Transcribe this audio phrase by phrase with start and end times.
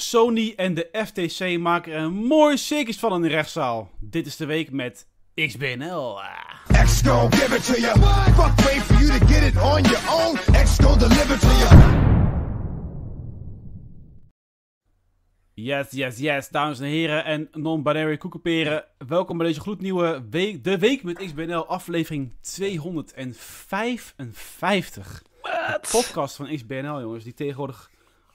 [0.00, 3.90] Sony en de FTC maken er een mooi circus van in de rechtszaal.
[3.98, 6.18] Dit is de week met XBNL.
[7.30, 7.98] Give it to you.
[8.34, 10.36] Fuck wait for you to get it on your own.
[10.98, 11.68] Deliver to you.
[15.54, 18.84] Yes, yes, yes, dames en heren en non-binary koekenperen.
[19.08, 25.22] Welkom bij deze gloednieuwe week, de Week met XBNL, aflevering 255.
[25.42, 27.90] De podcast van XBNL, jongens, die tegenwoordig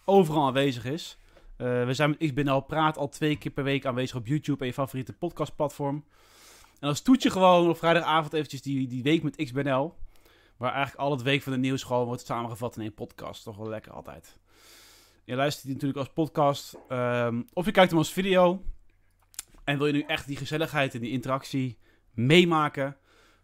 [0.05, 1.17] overal aanwezig is.
[1.57, 4.65] Eh, we zijn met XBNL Praat al twee keer per week aanwezig op YouTube en
[4.65, 6.05] je favoriete podcastplatform.
[6.79, 9.93] En als toetje gewoon op vrijdagavond eventjes die, die Week met XBNL.
[10.57, 13.43] Waar eigenlijk al het Week van de nieuws gewoon wordt samengevat in één podcast.
[13.43, 14.39] Toch wel lekker altijd.
[15.23, 16.77] Je luistert die natuurlijk als podcast.
[16.87, 18.61] ehm, of je kijkt hem als video.
[19.63, 21.77] En wil je nu echt die gezelligheid en die interactie
[22.13, 22.97] meemaken.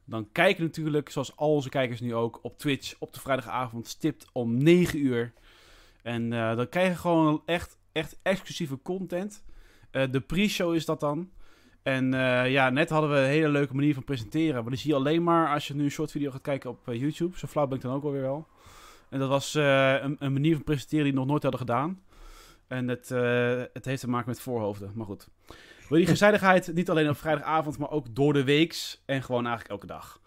[0.05, 3.87] Dan kijk je natuurlijk, zoals al onze kijkers nu ook, op Twitch op de vrijdagavond
[3.87, 5.33] stipt om 9 uur.
[6.03, 9.43] En eh, dan krijg je gewoon echt, echt exclusieve content.
[9.91, 11.29] Eh, de pre-show is dat dan.
[11.83, 14.61] En eh, ja, net hadden we een hele leuke manier van presenteren.
[14.61, 16.87] Maar die zie je alleen maar als je nu een short video gaat kijken op
[16.87, 17.37] eh, YouTube.
[17.37, 18.47] Zo flauw ben ik dan ook alweer wel.
[19.09, 22.01] En dat was een, een manier van presenteren die we nog nooit hadden gedaan.
[22.67, 23.09] En het,
[23.73, 24.91] het heeft te maken met voorhoofden.
[24.95, 25.27] Maar goed.
[25.89, 29.01] Wil die gezelligheid niet alleen op vrijdagavond, maar ook door de weeks.
[29.05, 30.20] En gewoon eigenlijk elke dag.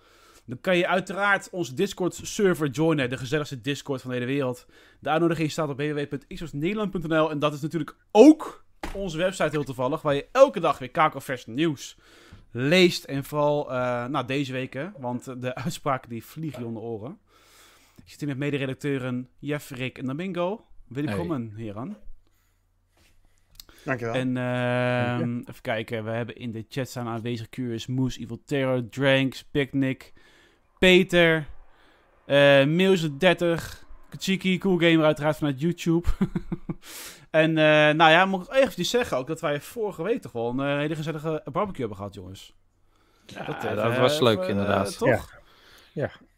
[0.46, 3.10] Dan kan je uiteraard onze Discord-server joinen.
[3.10, 4.66] De gezelligste Discord van de hele wereld.
[4.98, 7.30] De uitnodiging staat op www.xboxnederland.nl.
[7.30, 10.02] En dat is natuurlijk ook onze website heel toevallig.
[10.02, 11.96] Waar je elke dag weer kakelvers nieuws
[12.50, 13.04] leest.
[13.04, 17.18] En vooral eh, nou, deze week, hè, want de uitspraken die vliegen je onder oren.
[17.96, 20.64] Ik zit hier met mederedacteuren Jeff, Rick en Domingo.
[20.88, 21.96] Welkom, heren.
[23.84, 24.14] Dankjewel.
[24.14, 28.88] En ehm, even kijken, we hebben in de chat staan aanwezig Curious Moose, Evil Terror,
[28.88, 30.12] Dranks, Picnic,
[30.84, 31.46] Peter,
[32.26, 33.62] eh Meeuwse30,
[34.08, 36.08] Kachiki, Cool Gamer uiteraard vanuit YouTube.
[37.30, 40.48] en eh, nou ja, moet ik eventjes zeggen ook dat wij vorige week toch wel
[40.48, 42.54] een eh, hele gezellige barbecue hebben gehad, jongens.
[43.26, 44.98] Ja, Dat, dat, was leuk even, inderdaad.
[44.98, 45.40] toch?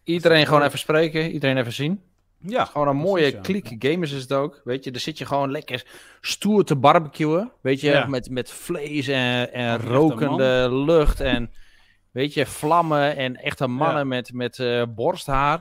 [0.04, 2.02] Iedereen gewoon even spreken, iedereen even zien.
[2.38, 2.64] Ja.
[2.64, 3.60] Gewoon een mooie precies, ja.
[3.68, 4.60] kliek gamers is het ook.
[4.64, 5.86] Weet je, daar zit je gewoon lekker
[6.20, 7.52] stoer te barbecuen.
[7.60, 8.06] Weet je, Ja.
[8.06, 11.50] met, met vlees en, en rokende lucht en
[12.16, 14.04] weet je, vlammen en echte mannen Ja.
[14.04, 15.60] met, met eh, borsthaar.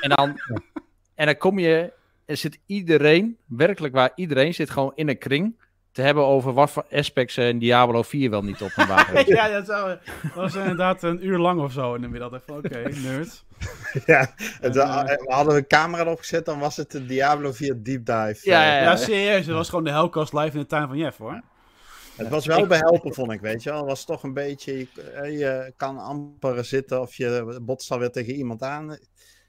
[0.00, 0.40] en, dan,
[1.14, 1.92] en dan kom je,
[2.24, 5.60] er zit iedereen, werkelijk waar iedereen zit gewoon in een kring
[5.90, 9.14] te hebben over wat voor aspects eh, in Diablo 4 wel niet op een wagen.
[9.14, 9.34] weet je.
[9.34, 12.32] ja, dat, zou, dat was inderdaad een uur lang of zo in de middag.
[12.32, 13.44] Even, Oké, nerd.
[14.06, 17.52] ja, En, eh, we hadden we een camera erop gezet, dan was het de Diablo
[17.52, 18.38] 4 Deep Dive.
[18.42, 19.46] Ja, ja, Ja, serieus.
[19.46, 21.42] Het was gewoon de Hellcast live in de tuin van Jeff, hoor.
[22.16, 23.78] Het was wel behelpen, vond ik, weet je wel.
[23.78, 28.10] Het was toch een beetje, je, eh, je kan amper zitten of je botst alweer
[28.10, 28.90] tegen iemand aan.
[28.90, 28.98] Een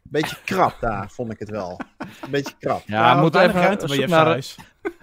[0.01, 1.79] beetje krap daar, vond ik het wel.
[1.97, 2.83] Een beetje krap.
[2.85, 4.55] Ja, we we moeten even, ruimte op bij zoek Jeff's naar, huis.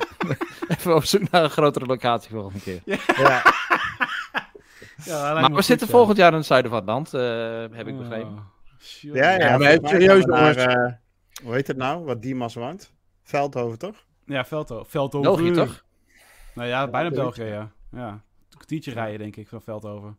[0.79, 2.81] even op zoek naar een grotere locatie volgende keer.
[2.85, 3.43] Ja,
[5.05, 5.93] Ja, Maar we goed, zitten ja.
[5.93, 8.33] volgend jaar in het zuiden van het land, eh, heb ik begrepen.
[8.33, 8.41] Oh,
[8.81, 9.15] shit.
[9.15, 10.93] ja, ja, Ja, maar even serieus, naar, eh,
[11.43, 12.93] hoe heet het nou, wat Dimas woont?
[13.23, 14.05] Veldhoven, toch?
[14.25, 14.91] Ja, Veldhoven.
[14.91, 15.33] Veldhoven.
[15.33, 15.85] België toch?
[16.55, 17.11] Nou ja, bijna.
[17.11, 17.73] België, ja.
[17.93, 18.23] Ja, een
[18.57, 20.19] kwartiertje rijden, denk ik, van Veldhoven.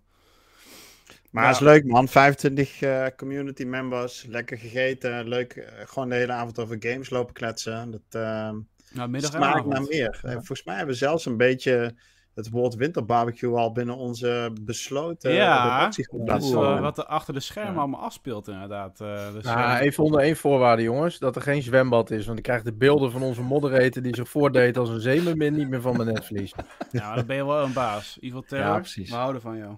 [1.31, 1.49] Maar Ja.
[1.49, 2.07] het is leuk, man.
[2.07, 5.53] 25 eh, community members, lekker gegeten, leuk.
[5.53, 7.91] eh, gewoon de hele avond over games lopen kletsen.
[7.91, 8.55] Dat ehm
[8.93, 10.19] Nou, middag en smaakt naar meer.
[10.23, 11.95] Eh, Volgens mij hebben we zelfs een beetje
[12.35, 15.85] het woord winterbarbecue al binnen onze besloten Ja,
[16.25, 17.79] Dat is wat er achter de schermen Ja.
[17.79, 19.01] allemaal afspeelt, inderdaad.
[19.01, 21.19] eh, dus, Nou, eh, even onder één voorwaarde, jongens.
[21.19, 22.25] Dat er geen zwembad is.
[22.25, 25.69] Want ik krijg de beelden van onze moderator die zich voordeed als een zeemermin niet
[25.69, 26.53] meer van mijn netvlies.
[26.91, 28.17] ja, dan ben je wel een baas.
[28.21, 29.09] Evil Terror, Ja, precies.
[29.09, 29.75] we houden van jou.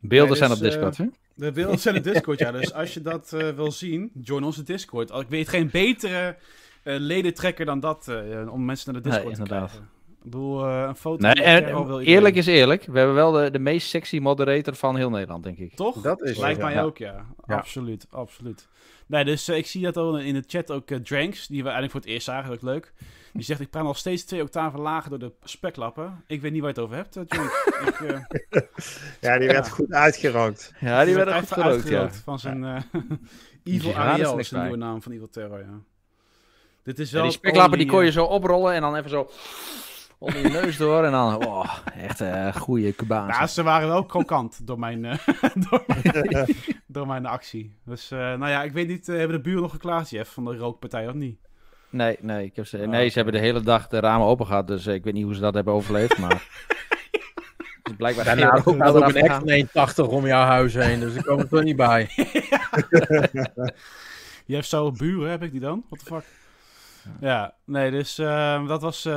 [0.00, 1.04] Beelden Nee, zijn dus, op Discord, hè?
[1.34, 2.50] De beelden zijn in Discord, ja.
[2.52, 5.10] Dus als je dat eh, wil zien, join onze Discord.
[5.10, 6.36] Ik weet geen betere
[6.82, 9.68] eh ledentrekker dan dat, eh, om mensen naar de Nee, Discord te inderdaad.
[9.70, 9.92] krijgen.
[10.24, 13.50] Ik bedoel, eh, een foto Nee, en wil eerlijk is eerlijk, we hebben wel de,
[13.50, 15.74] de meest sexy moderator van heel Nederland, denk ik.
[15.74, 16.00] Toch?
[16.00, 16.82] Dat is Lijkt zo, mij ja.
[16.82, 17.26] ook, ja.
[17.46, 17.56] Ja.
[17.56, 18.68] Absoluut, absoluut.
[19.06, 21.62] Nee, dus eh, ik zie dat al in de chat ook eh, Dranks, die we
[21.68, 22.92] eigenlijk voor het eerst zagen, dat is leuk.
[23.32, 26.24] Die zegt, ik praat nog steeds twee octaven lager door de speklappen.
[26.26, 27.64] Ik weet niet waar je het over hebt, Dranks.
[27.86, 28.68] ik,
[29.20, 30.72] Ja, die werd goed uitgerookt.
[30.80, 32.82] Ja, die werd werden goed uitgerookt van zijn eh
[33.74, 35.80] Evil Ariel, is de nieuwe naam van Evil Terror, ja.
[36.82, 39.30] Dit is Ja, wel die speklappen die kon je zo oprollen en dan even zo
[40.24, 41.04] onder je neus door.
[41.04, 43.40] En dan, oh, echt een goede Cubaanse.
[43.40, 45.18] Ja, ze waren wel krokant door mijn, eh,
[45.70, 46.46] door, mijn
[46.94, 47.76] door mijn actie.
[47.84, 50.44] Dus, eh, nou ja, ik weet niet, eh, hebben de buren nog geklaagd, Jeff, van
[50.44, 51.38] de rookpartij of niet?
[51.90, 54.46] Nee, nee, ik heb ze, Ah, nee, ze hebben de hele dag de ramen open
[54.46, 56.42] gehad, dus eh, ik weet niet hoe ze dat hebben overleefd, maar...
[57.82, 59.68] Dus blijkbaar Daarna ook nog eraf een
[60.06, 61.00] 1,80 om jouw huis heen.
[61.00, 62.08] Dus ik kom er toch niet bij.
[64.46, 65.84] Je hebt zo buren, heb ik die dan?
[65.88, 66.24] What the fuck?
[67.20, 69.14] Ja, nee, dus eh, dat was eh,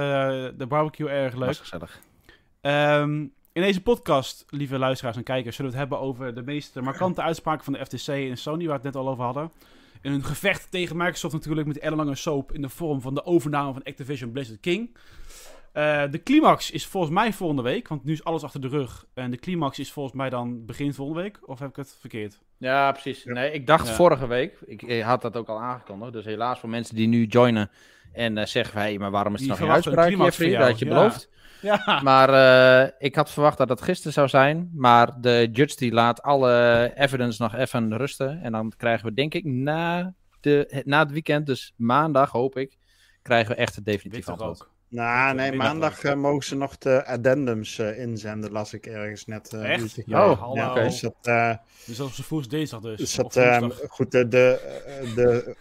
[0.58, 1.56] de barbecue erg Was leuk.
[1.58, 2.00] gezellig.
[2.62, 3.20] Ehm,
[3.54, 7.22] in deze podcast, lieve luisteraars en kijkers, zullen we het hebben over de meest markante
[7.22, 9.52] uitspraken van de FTC en Sony, waar we het net al over hadden.
[10.02, 13.74] In hun gevecht tegen Microsoft natuurlijk met ellenlange soap in de vorm van de overname
[13.74, 14.98] van Activision Blizzard King.
[15.78, 19.06] Eh, de climax is volgens mij volgende week, want nu is alles achter de rug.
[19.14, 22.40] En de climax is volgens mij dan begin volgende week, of heb ik het verkeerd?
[22.58, 23.24] Ja, precies.
[23.26, 23.94] Nee, ik dacht Ja.
[23.94, 27.70] vorige week, ik, had dat ook al aangekondigd, dus helaas voor mensen die nu joinen
[28.14, 30.38] en eh, zeggen van, hé, maar waarom is er Die nog geen een uitspraak, climax
[30.38, 30.58] Jeffrey?
[30.60, 30.94] Dat had je ja.
[30.94, 31.30] beloofd.
[31.62, 34.72] Ja, Maar eh, ik had verwacht dat het gisteren zou zijn.
[34.74, 38.42] Maar de judge die laat alle evidence nog even rusten.
[38.42, 42.78] En dan krijgen we denk ik na, de, na het weekend, dus maandag hoop ik,
[43.22, 44.62] krijgen we echt het definitief antwoord.
[44.62, 44.76] ook.
[44.90, 49.54] Nou, nee, maandag eh, mogen ze nog de addendums eh, inzenden, las ik ergens net.
[49.54, 49.82] eh, Echt?
[49.82, 50.56] uurtje Ja, hallo.
[50.56, 51.56] Ja, dus dat, eh,
[51.86, 52.98] Dus dat is vroeg dinsdag dus.
[52.98, 53.90] dus of dat, eh, woensdag.
[53.90, 54.60] goed, de, de,
[55.16, 55.56] de,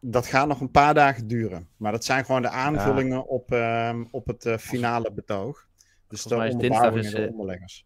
[0.00, 1.68] dat gaat nog een paar dagen duren.
[1.76, 5.66] Maar dat zijn gewoon de aanvullingen op, ehm, op het eh, finale betoog.
[6.08, 6.54] Dus de mij is
[7.04, 7.84] is, de onderleggers.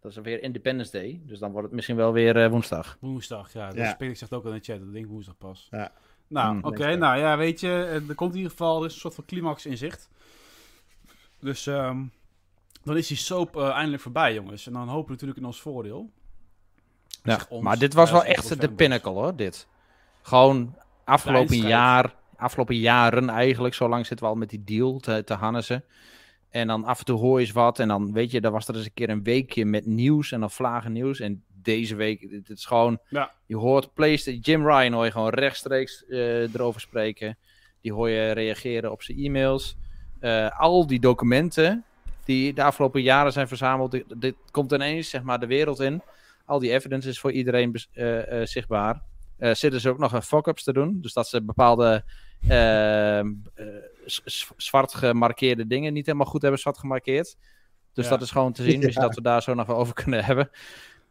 [0.00, 1.20] Dat is weer Independence Day.
[1.24, 2.96] Dus dan wordt het misschien wel weer eh, woensdag.
[3.00, 3.66] Woensdag, ja.
[3.68, 3.94] Dat Ja.
[3.94, 4.78] Peter zegt ook in de chat.
[4.78, 5.68] Dat denk ik woensdag pas.
[5.70, 5.92] Ja.
[6.30, 6.64] Nou, Hmm.
[6.64, 6.94] oké.
[6.96, 7.68] Nou ja, weet je.
[7.68, 10.08] eh, Er komt in ieder geval er is een soort van climax in zicht.
[11.40, 12.02] Dus ehm,
[12.84, 14.66] dan is die soap eh, eindelijk voorbij, jongens.
[14.66, 16.10] En dan hopen we natuurlijk in ons voordeel.
[17.22, 18.74] Ja, ons, maar dit was wel echt de fanboys.
[18.76, 19.66] pinnacle hoor, dit.
[20.22, 20.74] Gewoon
[21.04, 25.34] afgelopen jaar, afgelopen jaren eigenlijk, zo lang zitten we al met die deal te, te
[25.34, 25.84] hannezen.
[26.50, 28.68] En dan af en toe hoor je eens wat en dan weet je, dan was
[28.68, 31.20] er eens een keer een weekje met nieuws en dan vlagen nieuws.
[31.20, 33.32] En deze week, dit is gewoon, Ja.
[33.46, 37.38] je hoort PlayStation, Jim Ryan hoor je gewoon rechtstreeks eh, erover spreken.
[37.80, 39.76] Die hoor je reageren op zijn e-mails.
[40.20, 41.84] Eh, al die documenten
[42.24, 46.02] die de afgelopen jaren zijn verzameld, dit, dit komt ineens zeg maar de wereld in.
[46.44, 49.02] Al die evidence is voor iedereen bes- eh, eh, zichtbaar.
[49.38, 50.98] Eh zitten ze ook nog een fuck-ups te doen.
[51.00, 52.04] Dus dat ze bepaalde
[52.48, 53.66] ehm, eh,
[54.56, 57.36] zwart gemarkeerde dingen niet helemaal goed hebben zwart gemarkeerd.
[57.92, 58.10] Dus Ja.
[58.10, 58.80] dat is gewoon te zien.
[58.80, 59.00] Ja.
[59.00, 60.50] dat we daar zo nog wel over kunnen hebben.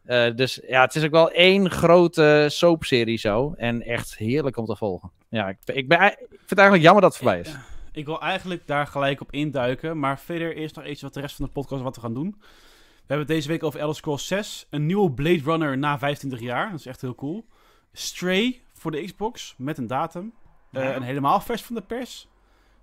[0.10, 3.54] Eh, dus ja, het is ook wel één grote soapserie zo.
[3.58, 5.12] En echt heerlijk om te volgen.
[5.28, 7.56] Ja, ik, ik, ben, ik vind het eigenlijk jammer dat het voorbij is.
[7.92, 10.00] Ik wil eigenlijk daar gelijk op induiken.
[10.00, 12.36] Maar verder eerst nog iets wat de rest van de podcast wat we gaan doen.
[12.40, 14.68] We hebben het deze week over Elder Scrolls 6.
[14.70, 16.72] Een nieuwe Blade Runner na 25 jaar.
[16.72, 17.46] Dat is echt heel cool.
[17.94, 20.34] Stray voor de Xbox met een datum.
[20.72, 22.28] Eh, en helemaal vers van de pers.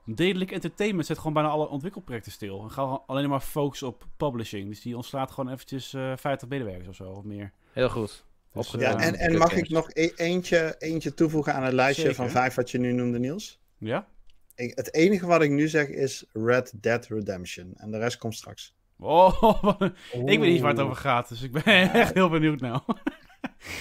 [0.08, 2.62] Dedelijk Entertainment zet gewoon bijna alle ontwikkelprojecten stil.
[2.62, 4.69] En gaan alleen maar focussen op publishing.
[4.69, 7.53] Dus die ontslaat gewoon eventjes eh 50 medewerkers of zo, of meer.
[7.73, 8.25] Heel goed.
[8.53, 12.17] Dus, Ja, en, en mag ik nog e- eentje, eentje toevoegen aan het lijstje Zeker.
[12.17, 13.61] van vijf wat je nu noemde, Niels?
[13.79, 14.06] Ja?
[14.55, 17.73] Ik- het enige wat ik nu zeg is Red Dead Redemption.
[17.76, 18.75] En de rest komt straks.
[18.99, 19.43] Oh,
[20.12, 21.29] ik weet niet waar het over gaat.
[21.29, 22.81] Dus ik ben echt heel benieuwd nou.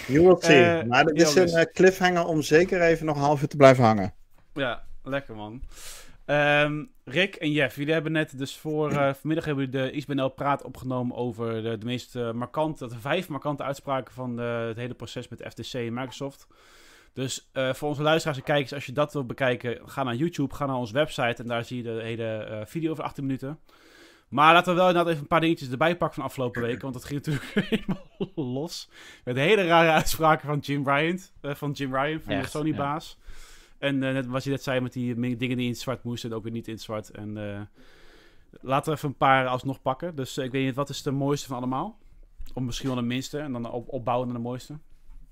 [0.08, 0.64] You will see.
[0.64, 3.58] Eh, maar dit is een eh, cliffhanger om zeker even nog een half uur te
[3.58, 4.14] blijven hangen.
[4.54, 5.62] Ja, lekker man.
[6.26, 10.30] Ehm, Rick en Jeff, jullie hebben net dus voor eh, vanmiddag hebben jullie de XBNL
[10.30, 14.78] praat opgenomen over de, de meest eh, markante, de vijf markante uitspraken van de- het
[14.78, 16.48] hele proces met FTC en Microsoft.
[17.14, 20.56] Dus eh, voor onze luisteraars en kijkers, als je dat wil bekijken, ga naar YouTube,
[20.56, 23.60] ga naar onze website en daar zie je de hele eh, video over 18 minuten.
[24.30, 26.94] Maar laten we wel inderdaad even een paar dingetjes erbij pakken van afgelopen weken, want
[26.94, 28.90] dat ging natuurlijk helemaal los.
[29.24, 33.18] Met hele rare uitspraken van Jim Ryan, eh, van Jim Ryan, van de Sony-baas.
[33.78, 36.34] En eh, net wat je net zei met die dingen die in het zwart moesten,
[36.34, 37.10] ook weer niet in het zwart.
[37.10, 37.62] En eh,
[38.62, 40.16] laten we even een paar alsnog pakken.
[40.16, 41.98] Dus eh, ik weet niet, wat is de mooiste van allemaal?
[42.54, 44.80] Of misschien wel de minste en dan op, opbouwen naar de mooiste.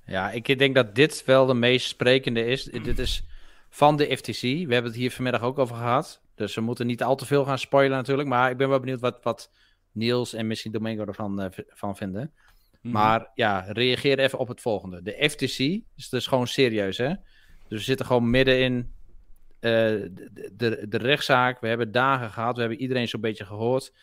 [0.05, 2.63] Ja, ik denk dat dit wel de meest sprekende is.
[2.63, 3.23] Dit is
[3.69, 4.41] van de FTC.
[4.41, 6.21] We hebben het hier vanmiddag ook over gehad.
[6.35, 8.29] Dus we moeten niet al te veel gaan spoilen natuurlijk.
[8.29, 9.51] Maar ik ben wel benieuwd wat, wat
[9.91, 12.33] Niels en misschien Domingo ervan van vinden.
[12.81, 12.93] Mhm.
[12.93, 15.01] Maar ja, reageer even op het volgende.
[15.01, 15.59] De FTC
[15.95, 17.13] is dus gewoon serieus, hè?
[17.73, 18.93] Dus we zitten gewoon midden in
[19.59, 21.61] eh, de, de, de rechtszaak.
[21.61, 22.55] We hebben dagen gehad.
[22.55, 23.93] We hebben iedereen zo'n beetje gehoord.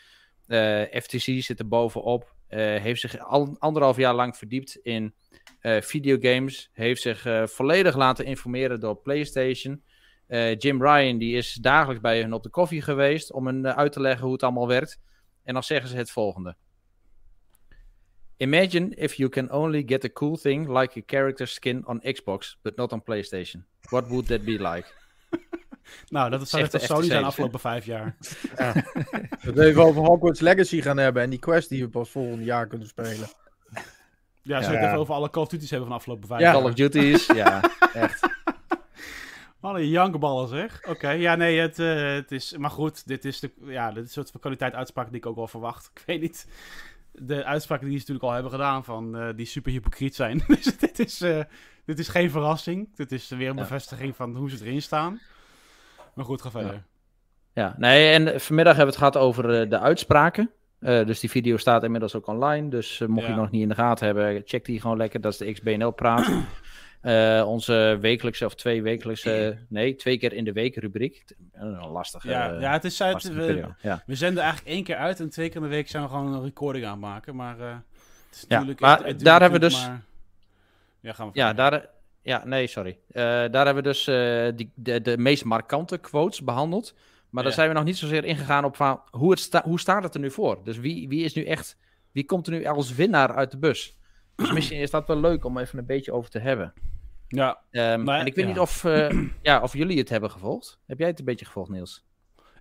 [0.47, 2.35] Eh, FTC zit er bovenop.
[2.49, 5.15] eh, heeft zich al anderhalf jaar lang verdiept in
[5.81, 6.71] videogames.
[6.73, 9.83] Heeft zich volledig laten informeren door PlayStation.
[10.59, 14.01] Jim Ryan die is dagelijks bij hen op de koffie geweest om hen uit te
[14.01, 15.01] leggen hoe het allemaal werkt.
[15.45, 16.57] En dan zeggen ze het volgende.
[18.41, 22.57] Imagine if you can only get a cool thing like a character skin on Xbox,
[22.63, 23.65] but not on PlayStation.
[23.91, 24.87] What would that be like?
[26.09, 28.17] nou, dat zou echt de Sony zijn de afgelopen vijf jaar.
[29.45, 32.45] Dat we even over Hogwarts Legacy gaan hebben en die quest die we pas volgend
[32.45, 33.29] jaar kunnen spelen.
[34.43, 34.71] Ja, zullen we Ja.
[34.71, 36.47] het even over alle Call of Duty's hebben van de afgelopen vijf Ja.
[36.47, 36.61] jaar?
[36.61, 38.29] Call of Duty's, ja, echt.
[39.61, 40.81] Alle jankballen zeg.
[40.89, 42.57] Oké, ja nee, het, eh, het is...
[42.57, 45.27] Maar goed, dit is de ja, dit is een soort van kwaliteit uitspraak die ik
[45.27, 45.91] ook wel verwacht.
[45.95, 46.47] Ik weet niet.
[47.13, 50.43] De uitspraken die ze natuurlijk al hebben gedaan van eh, die super hypocriet zijn.
[50.49, 51.41] dus dit is, eh,
[51.85, 52.97] dit is geen verrassing.
[52.97, 53.61] Dit is weer een Ja.
[53.63, 55.21] bevestiging van hoe ze erin staan.
[56.15, 56.83] Maar goed, ga verder.
[57.55, 60.51] Ja, nee, en vanmiddag hebben we het gehad over eh, de uitspraken.
[60.81, 62.69] Dus die video staat inmiddels ook online.
[62.69, 63.39] Dus mocht je Ja.
[63.39, 65.21] nog niet in de gaten hebben, check die gewoon lekker.
[65.21, 65.91] Dat is de XBNL
[67.01, 71.25] Eh, onze wekelijkse of twee wekelijkse, nee, twee keer in de week rubriek.
[71.53, 73.33] Een lastige, Ja, eh, ja, het is uit.
[73.33, 73.69] We.
[73.83, 74.03] Ja.
[74.07, 76.35] we zenden eigenlijk één keer uit en twee keer in de week zijn we gewoon
[76.35, 77.37] een recording aan het maken.
[77.37, 77.75] Maar eh,
[78.29, 80.03] het is Ja, maar het- daar hebben we dus- maar-
[81.01, 81.87] Ja, gaan we Ja, daar,
[82.23, 82.99] ja, nee, sorry.
[83.09, 86.95] Eh, daar hebben we dus eh, die, de, de meest markante quotes behandeld.
[87.31, 90.03] Maar daar zijn we nog niet zozeer ingegaan op van hoe, het sta, hoe staat
[90.03, 90.61] het er nu voor?
[90.65, 91.77] Dus wie, wie is nu echt,
[92.13, 93.99] wie komt er nu als winnaar uit de bus?
[94.41, 96.73] Dus misschien is dat wel leuk om even een beetje over te hebben.
[97.29, 98.51] Ja, Ehm, Maar- en ik weet ja.
[98.51, 100.79] niet of, eh, ja, of jullie het hebben gevolgd.
[100.87, 102.05] Heb jij het een beetje gevolgd, Niels?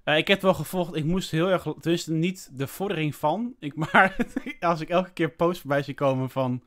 [0.04, 0.96] Eh, ik heb het wel gevolgd.
[0.96, 1.66] Ik moest heel erg.
[1.80, 3.54] Tenminste, niet de vordering van.
[3.60, 4.16] Ik, maar
[4.60, 6.64] als ik elke keer posts voorbij zie komen van.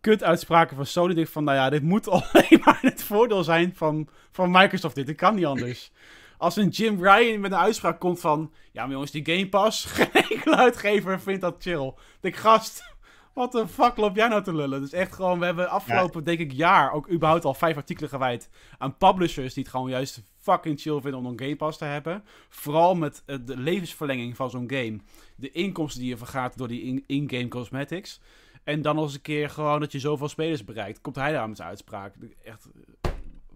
[0.00, 1.14] Kut uitspraken van Sony.
[1.14, 1.44] Denk ik van.
[1.44, 4.94] Nou ja, dit moet alleen maar het voordeel zijn van, van Microsoft.
[4.94, 5.92] Dit, dit kan niet anders.
[6.38, 8.52] Als een Jim Ryan met een uitspraak komt van.
[8.72, 9.84] Ja, maar jongens, die Game Pass.
[9.94, 11.86] Geen enkele uitgever vindt dat chill.
[11.86, 12.96] Ik denk, gast.
[13.34, 14.80] Wat de fuck loop jij nou te lullen?
[14.80, 18.50] Dus echt gewoon, we hebben afgelopen, denk ik, jaar ook überhaupt al vijf artikelen gewijd
[18.78, 22.24] aan publishers die het gewoon juist fucking chill vinden om een Game Pass te hebben.
[22.48, 24.98] Vooral met eh, de levensverlenging van zo'n game.
[25.36, 28.20] De inkomsten die je vergaat door die in- in-game cosmetics.
[28.64, 31.00] En dan nog eens een keer gewoon dat je zoveel spelers bereikt.
[31.00, 32.14] Komt hij daar met zijn uitspraak.
[32.44, 32.66] Echt,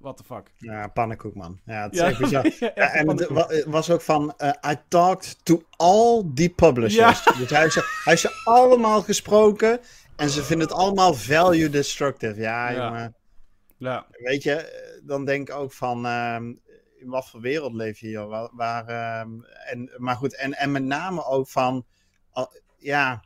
[0.02, 0.50] what the fuck.
[0.56, 1.60] Ja, pannenkoek, man.
[1.64, 2.44] Ja, het is Ja, echt bizar.
[2.74, 7.24] Ja, en het was ook van, eh, I talked to all the publishers.
[7.38, 9.80] Dus hij heeft, ze, hij heeft ze allemaal gesproken
[10.16, 12.40] en ze vinden het allemaal value destructive.
[12.40, 12.84] Ja, Ja.
[12.86, 13.14] jongen.
[13.76, 16.44] Ja, Weet je, dan denk ik ook van, ehm,
[16.96, 18.26] in wat voor wereld leef je hier?
[18.26, 19.30] Waar, waar, ehm,
[19.66, 21.86] en, maar goed, en, en met name ook van,
[22.78, 23.24] ja,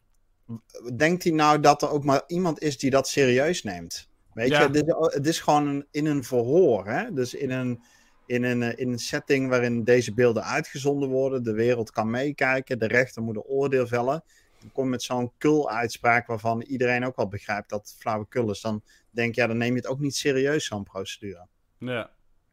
[0.96, 4.08] denkt hij nou dat er ook maar iemand is die dat serieus neemt?
[4.36, 4.62] Weet Ja.
[4.62, 7.12] je, dit, het is gewoon een, in een verhoor, hè?
[7.12, 7.80] Dus in een,
[8.26, 12.78] in, een, eh, in een setting waarin deze beelden uitgezonden worden, de wereld kan meekijken,
[12.78, 14.24] de rechter moet een oordeel vellen.
[14.60, 18.60] Dan kom je met zo'n kul-uitspraak waarvan iedereen ook wel begrijpt dat het flauwekul is.
[18.60, 21.46] Dan denk je, ja, dan neem je het ook niet serieus, zo'n procedure.
[21.78, 22.10] ja,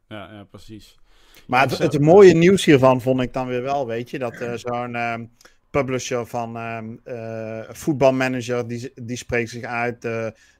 [0.08, 0.98] ja, ja precies.
[1.46, 4.52] Maar het, het mooie nieuws hiervan vond ik dan weer wel, weet je, dat eh,
[4.54, 5.26] zo'n ehm,
[5.70, 6.56] publisher van
[7.04, 10.08] eh, voetbalmanager, die, die spreekt zich uit.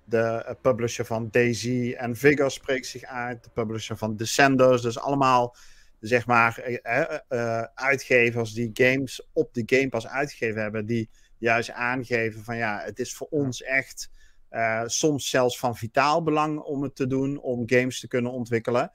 [0.05, 3.45] De, publisher van Daisy en Vigor spreekt zich uit.
[3.45, 4.83] De publisher van Descenders.
[4.83, 5.57] Dus allemaal,
[6.01, 10.87] zeg maar, eh, eh, eh, uitgevers die games op de Game Pass uitgegeven hebben.
[10.87, 14.11] Die juist aangeven van ja, het is voor ons echt
[14.49, 17.41] eh, soms zelfs van vitaal belang om het te doen.
[17.41, 18.93] Om games te kunnen ontwikkelen.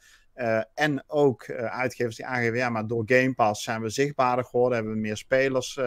[0.74, 4.78] En ook uitgevers die aangeven, ja, maar door Game Pass zijn we zichtbaarder geworden.
[4.78, 5.80] Hebben we meer spelers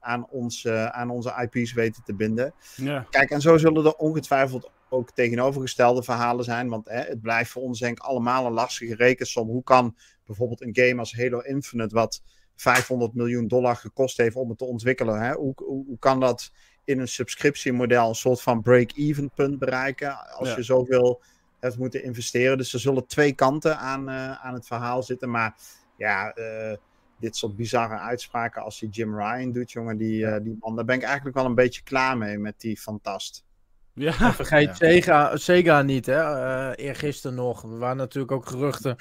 [0.00, 2.54] aan, ons, aan onze IP's weten te binden.
[2.76, 6.68] Ja, Kijk, en zo zullen er ongetwijfeld ook tegenovergestelde verhalen zijn.
[6.68, 9.48] Want hè, het blijft voor ons denk ik allemaal een lastige rekensom.
[9.48, 12.22] Hoe kan bijvoorbeeld een game als Halo Infinite, wat
[12.56, 16.52] 500 miljoen dollar gekost heeft om het te ontwikkelen, hè, hoe, hoe, hoe kan dat
[16.84, 20.56] in een subscriptiemodel een soort van break-even punt bereiken als Ja.
[20.56, 21.22] je zoveel
[21.60, 22.58] hebt moeten investeren?
[22.58, 25.30] Dus er zullen twee kanten aan, eh, aan het verhaal zitten.
[25.30, 25.54] Maar
[25.96, 26.76] ja, eh,
[27.20, 30.84] dit soort bizarre uitspraken als die Jim Ryan doet, jongen, die, eh, die man, daar
[30.84, 33.44] ben ik eigenlijk wel een beetje klaar mee met die fantast.
[33.92, 34.74] ja, Vergeet Ja.
[34.74, 36.20] Sega, Sega niet, hè?
[36.20, 37.62] Eh eergisteren nog.
[37.62, 38.96] Er waren natuurlijk ook geruchten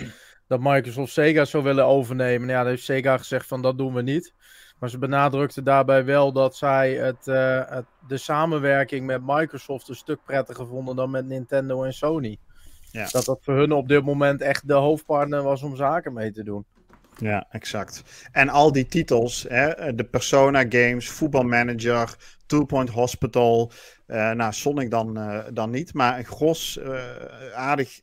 [0.48, 2.48] dat Microsoft Sega zou willen overnemen.
[2.48, 4.34] Nou Ja, daar heeft Sega gezegd van dat doen we niet.
[4.80, 9.96] Maar ze benadrukte daarbij wel dat zij het, eh, het, de samenwerking met Microsoft een
[9.96, 12.38] stuk prettiger vonden dan met Nintendo en Sony.
[12.92, 13.08] Ja.
[13.12, 16.44] Dat dat voor hun op dit moment echt de hoofdpartner was om zaken mee te
[16.44, 16.66] doen.
[17.20, 18.04] Ja, exact.
[18.32, 23.72] En al die titels, hè, de Persona games, Voetbalmanager, Two Point Hospital,
[24.06, 27.16] eh, nou Sonic dan, eh, dan niet, maar een gros eh,
[27.54, 28.02] aardig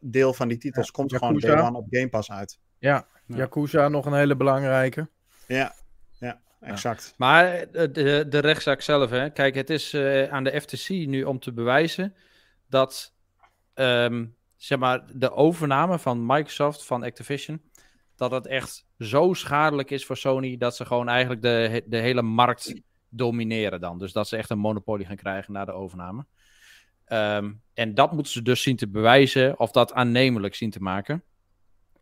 [0.00, 1.26] deel van die titels Ja, komt Yakuza.
[1.36, 2.58] gewoon day one op Game Pass uit.
[2.78, 3.36] Ja, Ja.
[3.36, 5.08] Yakuza nog een hele belangrijke.
[5.46, 5.74] Ja,
[6.18, 7.14] ja, exact.
[7.16, 9.30] Maar de, de rechtszaak zelf, hè.
[9.30, 12.14] Kijk, het is eh, aan de FTC nu om te bewijzen
[12.68, 13.14] dat,
[13.74, 14.26] ehm,
[14.56, 17.62] zeg maar, de overname van Microsoft, van Activision,
[18.18, 22.22] dat het echt zo schadelijk is voor Sony, dat ze gewoon eigenlijk de, de hele
[22.22, 23.98] markt domineren dan.
[23.98, 26.26] Dus dat ze echt een monopolie gaan krijgen na de overname.
[27.04, 31.22] Ehm, en dat moeten ze dus zien te bewijzen, of dat aannemelijk zien te maken.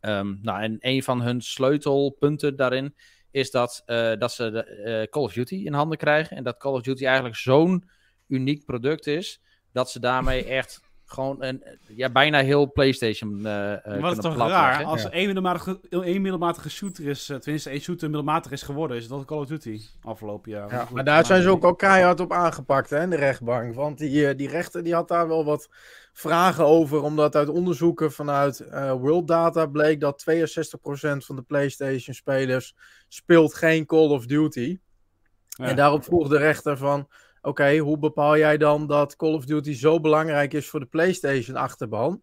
[0.00, 2.94] Ehm, nou, en een van hun sleutelpunten daarin
[3.30, 6.37] is dat, eh, dat ze de, eh, Call of Duty in handen krijgen.
[6.37, 7.88] En dat Call of Duty eigenlijk zo'n
[8.26, 9.40] uniek product is,
[9.73, 14.36] dat ze daarmee echt gewoon een, ja, bijna heel PlayStation eh eh, Wat is toch
[14.36, 14.84] raar?
[14.84, 15.06] Als Ja.
[15.08, 19.08] er één middelmatige, één middelmatige shooter is, eh, tenminste één shooter middelmatig is geworden, is
[19.08, 20.70] dat Call of Duty afgelopen jaar.
[20.72, 23.75] Ja, maar daar zijn ze maar- ook al keihard op aangepakt, hè, in de rechtbank.
[23.75, 25.68] Want die, eh, die rechter die had daar wel wat
[26.12, 32.75] vragen over, omdat uit onderzoeken vanuit eh, World Data bleek dat 62% van de PlayStation-spelers
[33.08, 34.78] speelt geen Call of Duty.
[35.48, 35.64] Ja.
[35.64, 37.08] En daarop vroeg de rechter van,
[37.46, 42.22] oké, hoe bepaal jij dan dat Call of Duty zo belangrijk is voor de PlayStation-achterban?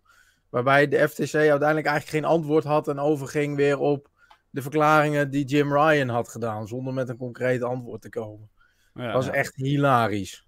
[0.50, 4.10] Waarbij de FTC uiteindelijk eigenlijk geen antwoord had en overging weer op
[4.50, 8.50] de verklaringen die Jim Ryan had gedaan, zonder met een concreet antwoord te komen.
[8.94, 9.32] Ja, Dat was ja.
[9.32, 10.48] echt hilarisch.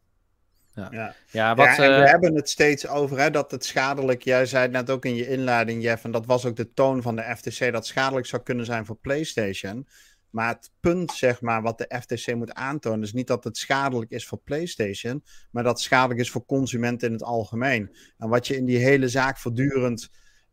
[0.74, 1.14] Ja.
[1.32, 4.46] Ja, wat, ja, en we eh, hebben het steeds over hè, dat het schadelijk, jij
[4.46, 7.16] zei het net ook in je inleiding, Jeff, en dat was ook de toon van
[7.16, 9.88] de FTC, dat het schadelijk zou kunnen zijn voor PlayStation.
[10.36, 14.12] Maar het punt, zeg maar, wat de FTC moet aantonen, is niet dat het schadelijk
[14.12, 17.96] is voor PlayStation, maar dat het schadelijk is voor consumenten in het algemeen.
[18.18, 20.10] En wat je in die hele zaak voortdurend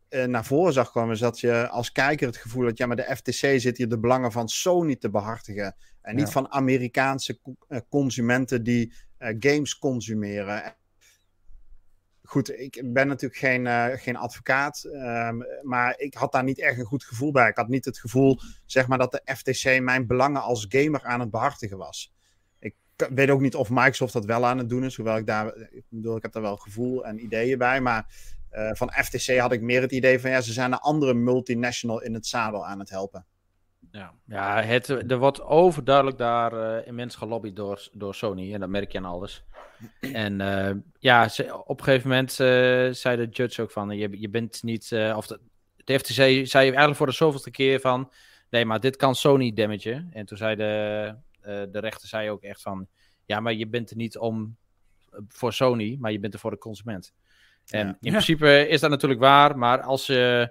[0.09, 2.97] eh, naar voren zag komen, is dat je als kijker het gevoel had, ja, maar
[2.97, 5.75] de FTC zit hier de belangen van Sony te behartigen.
[6.03, 6.33] En niet Ja.
[6.33, 10.75] van Amerikaanse co- eh, consumenten die eh, games consumeren.
[12.25, 16.79] Goed, ik ben natuurlijk geen, eh, geen advocaat, ehm, maar ik had daar niet echt
[16.79, 17.49] een goed gevoel bij.
[17.49, 21.21] Ik had niet het gevoel, zeg maar, dat de FTC mijn belangen als gamer aan
[21.21, 22.13] het behartigen was.
[22.59, 25.57] Ik weet ook niet of Microsoft dat wel aan het doen is, hoewel ik daar,
[25.57, 28.07] ik bedoel, ik heb daar wel gevoel en ideeën bij, maar
[28.53, 32.03] eh, van FTC had ik meer het idee van, ja, ze zijn een andere multinational
[32.03, 33.27] in het zadel aan het helpen.
[33.93, 38.55] Ja, ja het, er wordt overduidelijk daar eh, immens gelobbyd door, door Sony.
[38.55, 39.45] En dat merk je aan alles.
[40.01, 43.97] En eh, ja, ze, op een gegeven moment eh, zei de judge ook van...
[43.97, 44.93] Je, je bent niet...
[45.17, 45.41] of de,
[45.85, 48.13] de FTC zei eigenlijk voor de zoveelste keer van...
[48.51, 50.09] Nee, maar dit kan Sony damagen.
[50.13, 51.15] En toen zei de,
[51.71, 52.87] de rechter zei ook echt van...
[53.27, 54.57] Ja, maar je bent er niet om
[55.29, 57.15] voor Sony, maar je bent er voor de consument.
[57.67, 57.97] En Ja.
[58.01, 60.51] in principe is dat natuurlijk waar, maar als je...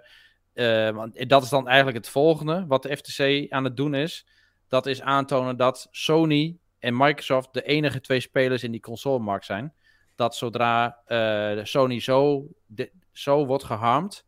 [0.53, 4.25] eh, want dat is dan eigenlijk het volgende wat de FTC aan het doen is.
[4.67, 9.73] Dat is aantonen dat Sony en Microsoft de enige twee spelers in die consolemarkt zijn.
[10.15, 12.47] Dat zodra eh, Sony zo,
[13.11, 14.25] zo wordt geharmd,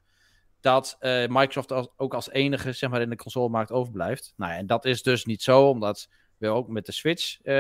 [0.62, 4.34] dat eh, Microsoft ook als enige zeg maar, in de consolemarkt overblijft.
[4.38, 7.54] Nou ja, en dat is dus niet zo, omdat we ook met de Switch eh,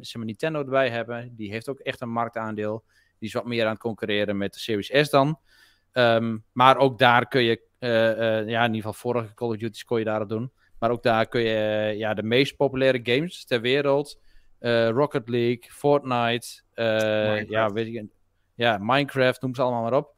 [0.00, 1.36] zeg maar Nintendo erbij hebben.
[1.36, 2.84] Die heeft ook echt een marktaandeel.
[3.18, 5.38] Die is wat meer aan het concurreren met de Series S dan.
[5.92, 9.98] Ehm, maar ook daar kun je, ja, in ieder geval vorige Call of Duty's kon
[9.98, 10.52] je daarop doen.
[10.78, 14.20] Maar ook daar kun je eh, ja, de meest populaire games ter wereld,
[14.58, 17.48] eh, Rocket League, Fortnite, eh, Minecraft.
[17.48, 18.04] ja, weet ik,
[18.54, 20.14] ja, Minecraft, noem ze allemaal maar op.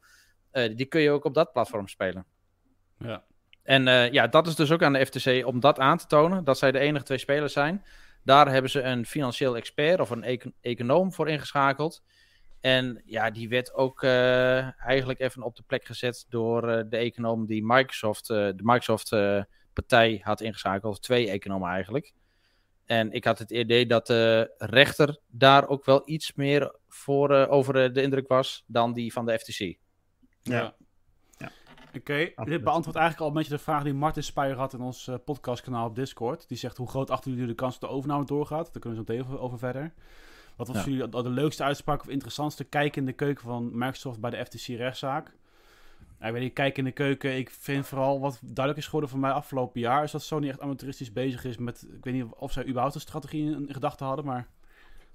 [0.51, 2.25] Eh, die kun je ook op dat platform spelen.
[2.97, 3.23] Ja.
[3.63, 6.43] En eh, ja, dat is dus ook aan de FTC om dat aan te tonen,
[6.43, 7.83] dat zij de enige twee spelers zijn.
[8.23, 12.03] Daar hebben ze een financieel expert of een econ- econoom voor ingeschakeld.
[12.61, 16.97] En ja, die werd ook eh, eigenlijk even op de plek gezet door eh, de
[16.97, 21.01] econoom die Microsoft, eh, de Microsoft-partij had ingeschakeld.
[21.01, 22.13] Twee economen eigenlijk.
[22.85, 27.51] En ik had het idee dat de rechter daar ook wel iets meer voor eh,
[27.51, 29.77] over de indruk was dan die van de FTC.
[30.41, 30.75] Ja.
[31.95, 35.09] Oké, dit beantwoordt eigenlijk al een beetje de vraag die Martin Speyer had in ons
[35.25, 36.47] podcastkanaal op Discord.
[36.47, 38.73] Die zegt, hoe groot achten jullie de kans dat de overname doorgaat?
[38.73, 39.93] Daar kunnen we zo meteen over verder.
[40.59, 40.83] Wat was Ja.
[40.83, 44.45] jullie de, de leukste uitspraak of interessantste kijk in de keuken van Microsoft bij de
[44.45, 45.25] FTC-rechtszaak?
[46.17, 47.37] Nou, ik weet niet, kijk in de keuken.
[47.37, 50.03] Ik vind vooral wat duidelijk is geworden voor mij afgelopen jaar...
[50.03, 51.87] is dat Sony echt amateuristisch bezig is met...
[51.91, 54.47] Ik weet niet of zij überhaupt een strategie in, in gedachten hadden, maar...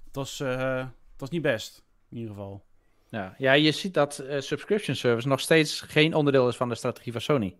[0.05, 2.63] Het was, eh, het was niet best, in ieder geval.
[3.09, 6.75] Ja, ja je ziet dat eh, subscription service nog steeds geen onderdeel is van de
[6.75, 7.55] strategie van Sony.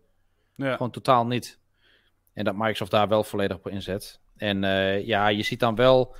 [0.55, 1.59] Ja, Gewoon totaal niet.
[2.33, 4.19] En dat Microsoft daar wel volledig op inzet.
[4.37, 6.15] En eh, ja, je ziet dan wel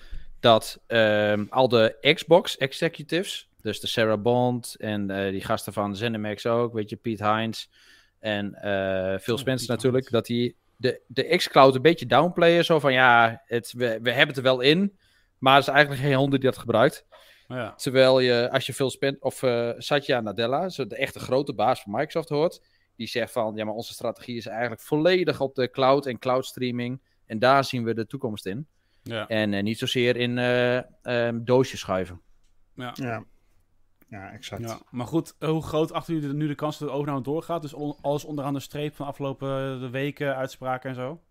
[0.46, 5.96] dat ehm, al de Xbox executives, dus de Sarah Bond en eh, die gasten van
[5.96, 7.70] ZeniMax ook, weet je, Pete Hines
[8.20, 12.66] en eh Phil Spencer natuurlijk, dat die de, de xCloud een beetje downplayen.
[12.66, 14.98] Zo van ja, het, we, we hebben het er wel in,
[15.38, 17.06] maar er is eigenlijk geen hond die dat gebruikt.
[17.48, 17.74] ja.
[17.76, 21.82] Terwijl je, als je Phil Spencer of eh, Satya Nadella, zo de echte grote baas
[21.82, 22.62] van Microsoft hoort,
[22.96, 26.46] die zegt van, ja, maar onze strategie is eigenlijk volledig op de cloud en cloud
[26.46, 27.02] streaming.
[27.26, 28.68] En daar zien we de toekomst in.
[29.06, 29.28] Ja.
[29.28, 32.22] En eh, niet zozeer in eh, ehm, doosjes schuiven.
[32.76, 32.92] ja.
[32.94, 33.24] Ja,
[34.08, 34.62] ja exact.
[34.62, 37.62] Ja, maar goed, hoe groot achten jullie nu de kans dat de overname doorgaat?
[37.62, 41.22] Dus on- alles onderaan de streep van de afgelopen eh, de weken, uitspraken en zo?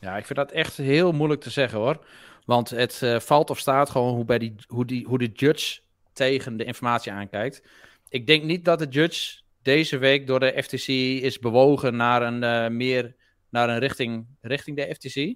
[0.00, 2.06] Ja, ik vind dat echt heel moeilijk te zeggen hoor.
[2.44, 5.80] Want het eh, valt of staat gewoon hoe, bij die, hoe, die, hoe de judge
[6.12, 7.62] tegen de informatie aankijkt.
[8.08, 10.88] Ik denk niet dat de judge deze week door de FTC
[11.22, 13.16] is bewogen naar een eh, meer
[13.48, 15.34] naar een richting, richting de FTC.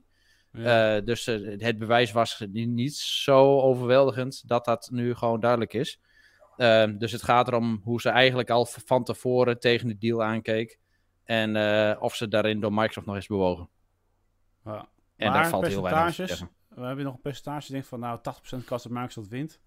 [0.52, 0.96] Ja.
[0.96, 5.72] Eh, dus eh, het bewijs was niet, niet zo overweldigend dat dat nu gewoon duidelijk
[5.72, 6.00] is.
[6.56, 10.78] Ehm, dus het gaat erom hoe ze eigenlijk al van tevoren tegen de deal aankeek.
[11.24, 13.68] En eh, of ze daarin door Microsoft nog is bewogen.
[14.64, 14.88] Ja.
[15.16, 16.50] En Maar daar valt heel weinig te zeggen.
[16.68, 17.66] We hebben nog een percentage.
[17.66, 19.60] Je denkt van nou 80% kans dat Microsoft wint.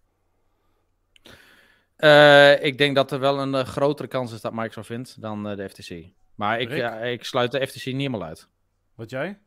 [1.96, 5.70] Eh, ik denk dat er wel een grotere kans is dat Microsoft wint dan de
[5.70, 6.14] FTC.
[6.36, 6.70] Maar ik,
[7.04, 8.50] ik sluit de FTC niet helemaal uit.
[8.96, 9.40] Wat jij?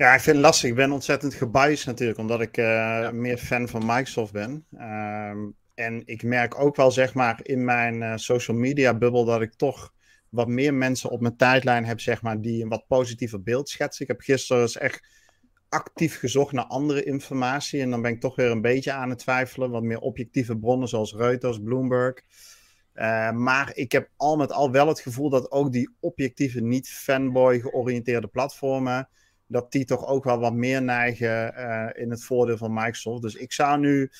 [0.00, 0.70] Ja, ik vind het lastig.
[0.70, 4.66] Ik ben ontzettend gebiased natuurlijk, omdat ik eh, meer fan van Microsoft ben.
[4.76, 5.38] Ehm,
[5.74, 9.54] en ik merk ook wel, zeg maar, in mijn eh, social media bubbel dat ik
[9.54, 9.92] toch
[10.28, 14.02] wat meer mensen op mijn tijdlijn heb, zeg maar, die een wat positiever beeld schetsen.
[14.02, 15.06] Ik heb gisteren eens echt
[15.68, 17.80] actief gezocht naar andere informatie.
[17.80, 19.70] En dan ben ik toch weer een beetje aan het twijfelen.
[19.70, 22.22] Wat meer objectieve bronnen, zoals Reuters, Bloomberg.
[22.92, 26.88] Eh, maar ik heb al met al wel het gevoel dat ook die objectieve, niet
[26.88, 29.08] fanboy georiënteerde platformen
[29.50, 33.22] dat die toch ook wel wat meer neigen eh, in het voordeel van Microsoft.
[33.22, 34.10] Dus ik zou nu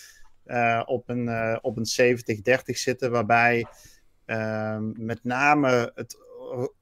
[0.44, 3.66] eh, op een, eh, op een 70-30 zitten, waarbij
[4.24, 6.16] ehm, met name het,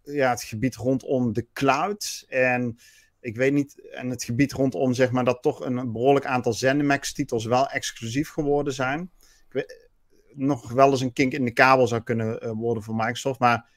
[0.02, 2.78] ja, het gebied rondom de cloud en
[3.20, 7.44] ik weet niet, en het gebied rondom zeg maar dat toch een behoorlijk aantal ZeniMax-titels
[7.44, 9.11] wel exclusief geworden zijn.
[9.20, 9.88] Ik weet,
[10.34, 13.70] nog wel eens een kink in de kabel zou kunnen worden voor Microsoft, maar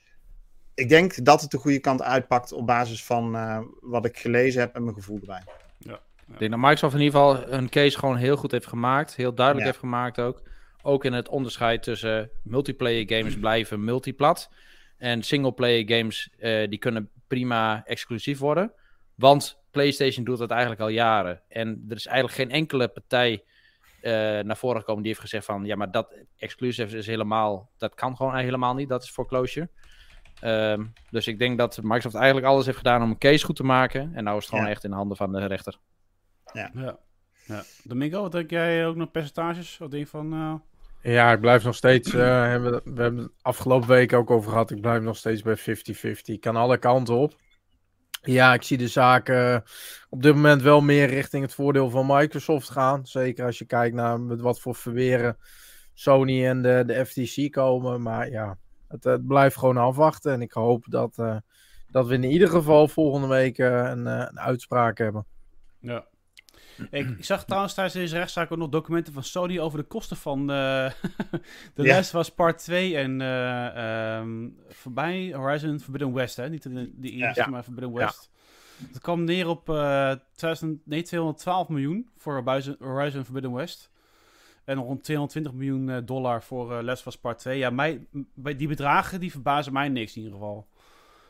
[0.74, 4.62] ik denk dat het de goede kant uitpakt op basis van eh, wat ik gelezen
[4.62, 5.44] heb en mijn gevoel erbij.
[6.34, 9.16] Ik denk dat Microsoft in ieder geval hun case gewoon heel goed heeft gemaakt.
[9.16, 9.72] Heel duidelijk Ja.
[9.72, 10.42] heeft gemaakt ook.
[10.82, 14.50] Ook in het onderscheid tussen multiplayer games blijven multiplat.
[14.98, 18.74] En singleplayer games eh, die kunnen prima exclusief worden.
[19.16, 21.42] Want PlayStation doet dat eigenlijk al jaren.
[21.48, 23.44] En er is eigenlijk geen enkele partij
[24.02, 25.66] eh, naar voren gekomen die heeft gezegd van...
[25.66, 27.70] Ja, maar dat exclusief is helemaal...
[27.78, 28.90] Dat kan gewoon helemaal niet.
[28.90, 29.70] Dat is foreclosure.
[30.42, 33.64] Ehm, dus ik denk dat Microsoft eigenlijk alles heeft gedaan om een case goed te
[33.64, 34.12] maken.
[34.16, 34.72] En nou is het gewoon Ja.
[34.72, 35.78] echt in de handen van de rechter.
[36.54, 36.72] Ja.
[37.46, 37.64] ja.
[37.84, 39.78] Domingo, wat denk jij ook nog percentages?
[39.78, 40.34] Wat denk je van...
[40.34, 40.54] eh,
[41.14, 42.14] Ja, ik blijf nog steeds.
[42.14, 44.72] eh, hebben, we hebben het afgelopen week ook over gehad.
[44.72, 46.34] Ik blijf nog steeds bij 50-50.
[46.34, 47.36] Ik kan alle kanten op.
[48.24, 49.64] Ja, ik zie de zaken
[50.10, 53.06] op dit moment wel meer richting het voordeel van Microsoft gaan.
[53.08, 55.38] Zeker als je kijkt naar met wat voor verweren
[55.94, 58.02] Sony en de, de FTC komen.
[58.02, 58.58] Maar ja,
[58.92, 60.32] het, het blijft gewoon afwachten.
[60.34, 61.36] En ik hoop dat, eh,
[61.92, 65.26] dat we in ieder geval volgende week eh, een, eh, een uitspraak hebben.
[65.80, 66.06] Ja.
[66.90, 70.18] Ik, ik zag trouwens tijdens deze rechtszaak ook nog documenten van Sony over de kosten
[70.18, 70.46] van eh
[71.76, 71.96] de Ja.
[71.96, 76.50] les was part 2 en eh, ehm, voorbij Horizon Forbidden West, hè?
[76.50, 77.48] Niet de, de eerste, Ja.
[77.48, 78.30] maar Forbidden West.
[78.88, 83.91] Het kwam neer op eh 2000, nee, 212 miljoen voor Horizon, Horizon Forbidden West.
[84.64, 87.58] En rond 220 miljoen eh, dollar voor eh Les was Part 2.
[87.58, 88.06] Ja, mij,
[88.58, 90.68] die bedragen die verbazen mij niks in ieder geval.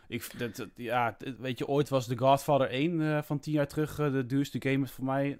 [0.07, 3.67] Ik, dat, dat- ja, weet je, ooit was The Godfather 1 eh, van 10 jaar
[3.67, 5.39] terug de duurste game voor mij.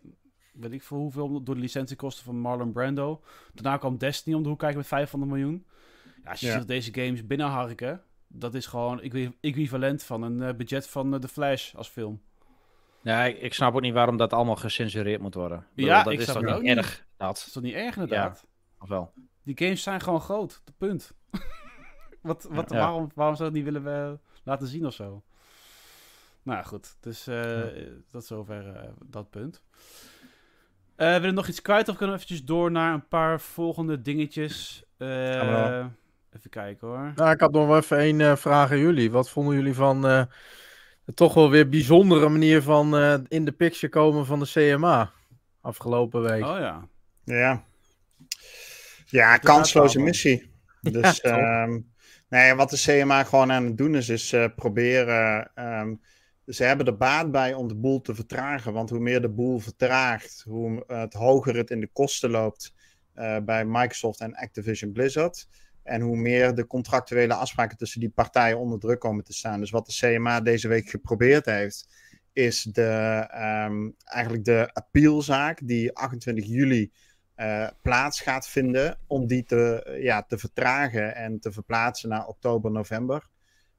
[0.54, 3.22] Weet ik voor hoeveel door de licentiekosten van Marlon Brando.
[3.54, 5.66] Daarna kwam Destiny om de hoek kijken met 500 miljoen.
[6.24, 6.58] Ja, als je Ja.
[6.60, 11.76] ziet deze games binnenharken, dat is gewoon equi- equivalent van een budget van The Flash
[11.76, 12.22] als film.
[13.04, 15.58] Ja, ik, snap ook niet waarom dat allemaal gecensureerd moet worden.
[15.58, 16.86] Ik bedoel, Ja, dat ik is snap toch het niet ook niet.
[16.86, 17.38] erg, Dat dat.
[17.38, 18.46] is toch niet erg inderdaad?
[18.80, 19.14] Of wel?
[19.44, 21.14] Die games zijn gewoon groot, de punt.
[22.22, 22.78] wat, wat, Ja.
[22.78, 24.12] waarom, waarom zou dat niet willen eh,
[24.44, 25.24] laten zien of zo?
[26.44, 27.62] Nou ja, goed, dus eh
[28.12, 29.62] tot zover eh, dat punt.
[30.96, 34.02] Eh willen we nog iets kwijt of kunnen we eventjes door naar een paar volgende
[34.02, 34.84] dingetjes?
[34.98, 35.86] Eh,
[36.36, 37.12] even kijken hoor.
[37.16, 39.12] Nou, ik had nog wel even één eh, vraag aan jullie.
[39.12, 40.24] Wat vonden jullie van eh,
[41.14, 45.12] toch wel weer bijzondere manier van eh, in de picture komen van de CMA
[45.62, 46.44] afgelopen week?
[46.46, 46.88] Oh ja.
[47.24, 47.64] Ja,
[49.06, 50.50] ja kansloze missie.
[50.82, 51.80] Dus ehm,
[52.30, 55.52] nee, wat de CMA gewoon aan het doen is, is eh, proberen.
[55.56, 55.94] ehm,
[56.46, 58.74] ze hebben er baat bij om de boel te vertragen.
[58.74, 62.74] Want hoe meer de boel vertraagt, hoe eh, het hoger het in de kosten loopt
[63.14, 65.48] eh, bij Microsoft en Activision Blizzard.
[65.84, 69.60] En hoe meer de contractuele afspraken tussen die partijen onder druk komen te staan.
[69.60, 71.88] Dus wat de CMA deze week geprobeerd heeft,
[72.34, 76.92] is de, ehm, eigenlijk de appealzaak die 28 juli
[77.36, 82.72] eh, plaats gaat vinden, om die te, ja, te vertragen en te verplaatsen naar oktober,
[82.72, 83.28] november.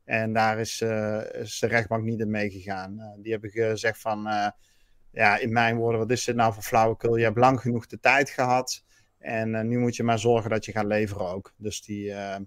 [0.04, 0.88] En daar is, eh,
[1.60, 3.00] de rechtbank niet in meegegaan.
[3.00, 4.28] Eh, die hebben gezegd van,
[5.10, 7.16] ja, in mijn woorden, wat is dit nou voor flauwekul?
[7.16, 8.84] Je hebt lang genoeg de tijd gehad
[9.22, 11.52] en eh, nu moet je maar zorgen dat je gaat leveren ook.
[11.56, 12.40] Dus die, eh,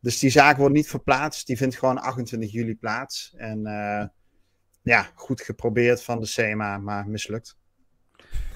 [0.00, 3.34] dus die zaak wordt niet verplaatst, die vindt gewoon 28 juli plaats.
[3.36, 4.06] En eh,
[4.82, 7.56] ja, goed geprobeerd van de CMA, maar mislukt.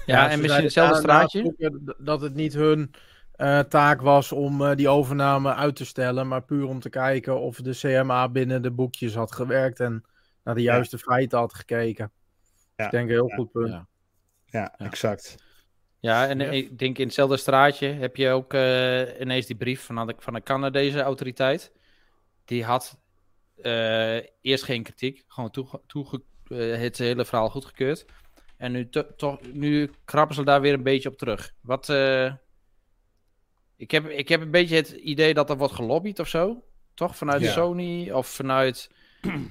[0.05, 1.53] Ja, en misschien hetzelfde straatje.
[1.97, 2.91] Dat het niet hun
[3.31, 7.39] eh, taak was om eh, die overname uit te stellen, maar puur om te kijken
[7.39, 10.03] of de CMA binnen de boekjes had gewerkt en
[10.43, 10.73] naar de Ja.
[10.73, 12.11] juiste feiten had gekeken.
[12.75, 12.85] Ja.
[12.85, 13.35] Ik denk een heel Ja.
[13.35, 13.69] goed punt.
[13.69, 13.87] Ja.
[14.45, 14.85] Ja, Ja.
[14.85, 15.35] exact.
[16.01, 20.07] Ja, en ik denk in hetzelfde straatje heb je ook eh, ineens die brief van
[20.07, 21.71] de, van de Canadese autoriteit.
[22.45, 22.99] Die had
[23.55, 25.51] eh, eerst geen kritiek, gewoon
[25.87, 28.05] toege, eh, het hele verhaal goedgekeurd.
[28.57, 31.53] En nu, to- toch, nu krabben ze daar weer een beetje op terug.
[31.61, 31.89] Wat,
[33.77, 36.63] ik, heb, ik heb een beetje het idee dat er wordt gelobbyd of zo.
[36.93, 37.15] Toch?
[37.15, 37.51] Vanuit Ja.
[37.51, 38.89] Sony of vanuit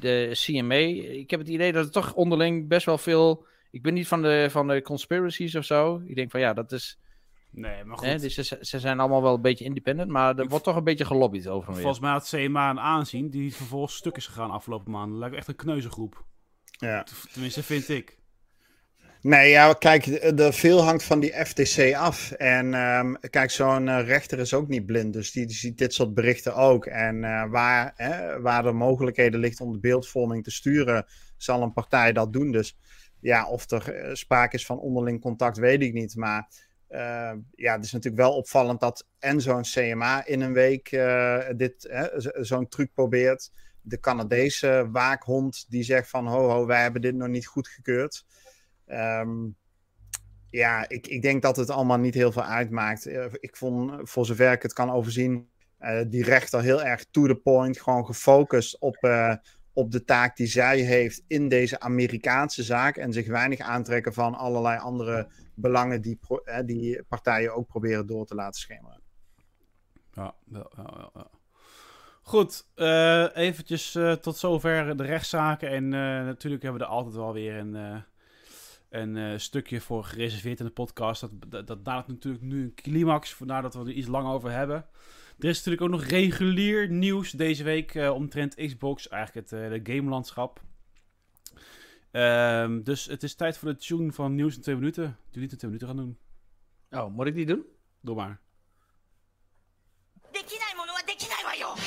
[0.00, 0.74] de CMA.
[1.18, 3.46] Ik heb het idee dat er toch onderling best wel veel...
[3.70, 6.02] Ik ben niet van de, van de conspiracies of zo.
[6.06, 6.98] Ik denk van ja, dat is...
[7.52, 8.06] Nee, maar goed.
[8.06, 10.85] Hè, dus ze, ze zijn allemaal wel een beetje independent, maar er wordt toch een
[10.85, 11.80] beetje gelobbyd over weer.
[11.80, 15.18] Volgens mij had CMA een aanzien die vervolgens stuk is gegaan afgelopen maanden.
[15.18, 16.24] Lijkt echt een kneuzengroep.
[16.70, 17.06] Ja.
[17.33, 18.18] Tenminste, vind ik.
[19.22, 22.30] Nee, ja, kijk, de, de- veel hangt van die FTC af.
[22.30, 25.94] En ehm, kijk, zo'n eh, rechter is ook niet blind, dus die, die ziet dit
[25.94, 26.87] soort berichten ook.
[26.87, 31.06] En eh, waar, hè, waar er mogelijkheden ligt om de beeldvorming te sturen,
[31.37, 32.50] zal een partij dat doen.
[32.52, 32.76] Dus
[33.20, 36.16] ja, of er eh, sprake is van onderling contact, weet ik niet.
[36.16, 36.48] Maar
[36.88, 41.38] eh, ja, het is natuurlijk wel opvallend dat en zo'n CMA in een week eh,
[41.56, 41.90] dit,
[42.40, 43.52] zo'n truc probeert.
[43.80, 48.24] De Canadese waakhond die zegt van ho ho, wij hebben dit nog niet goedgekeurd.
[48.87, 49.48] Ehm
[50.46, 53.06] ja, ik, ik denk dat het allemaal niet heel veel uitmaakt.
[53.40, 55.48] Ik vond, voor zover ik het kan overzien,
[56.06, 58.96] die rechter heel erg to the point, gewoon gefocust op,
[59.72, 64.35] op de taak die zij heeft in deze Amerikaanse zaak en zich weinig aantrekken van
[64.35, 66.18] allerlei andere belangen die,
[66.64, 69.00] die partijen ook proberen door te laten schemeren.
[70.12, 71.30] Ja, wel, ja, ja.
[72.22, 75.70] Goed, eh eventjes eh, tot zover de rechtszaken.
[75.70, 78.04] En eh, natuurlijk hebben we er altijd wel weer een,
[78.88, 81.20] een stukje voor gereserveerd in de podcast.
[81.20, 84.87] Dat, dat, dat natuurlijk nu een climax, vandaar dat we er iets lang over hebben.
[85.39, 89.69] Er is natuurlijk ook nog regulier nieuws deze week eh, omtrent Xbox, eigenlijk het eh,
[89.69, 90.61] de gamelandschap.
[92.11, 95.17] Ehm, dus het is tijd voor de tune van nieuws in twee minuten.
[95.31, 96.17] Die niet in twee minuten gaan doen.
[97.01, 97.65] Oh, moet ik die doen?
[98.01, 98.43] Doe maar.
[100.35, 101.77] できないものはできないわよ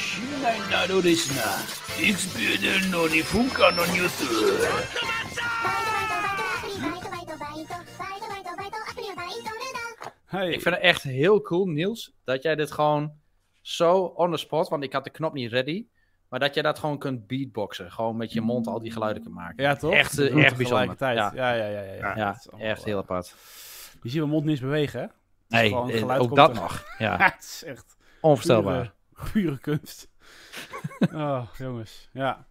[0.42, 1.42] ないなのですな。
[2.02, 4.24] いつビューの2分間のニュース。
[10.30, 10.52] Hey.
[10.52, 13.12] Ik vind het echt heel cool, Niels, dat jij dit gewoon
[13.63, 15.85] zo on the spot, want ik had de knop niet ready,
[16.29, 17.91] maar dat jij dat gewoon kunt beatboxen.
[17.91, 19.63] Gewoon met je mond al die geluiden kunt maken.
[19.63, 19.93] Ja, toch?
[19.93, 20.57] Echt, eh, echt bijzonder.
[20.57, 21.17] tegelijkertijd.
[21.17, 21.81] Ja, Ja, ja, ja.
[21.81, 22.15] ja, ja.
[22.15, 23.35] ja, echt wel- heel apart.
[24.01, 25.05] Je ziet mijn mond niet eens bewegen, hè?
[25.47, 26.55] Nee, gewoon eh, geluid ook dat er.
[26.55, 26.83] nog.
[26.97, 28.93] Ja, Ja, het is echt onvoorstelbaar.
[29.13, 30.09] pure, pure kunst.
[31.13, 32.09] oh, jongens.
[32.13, 32.45] Ja.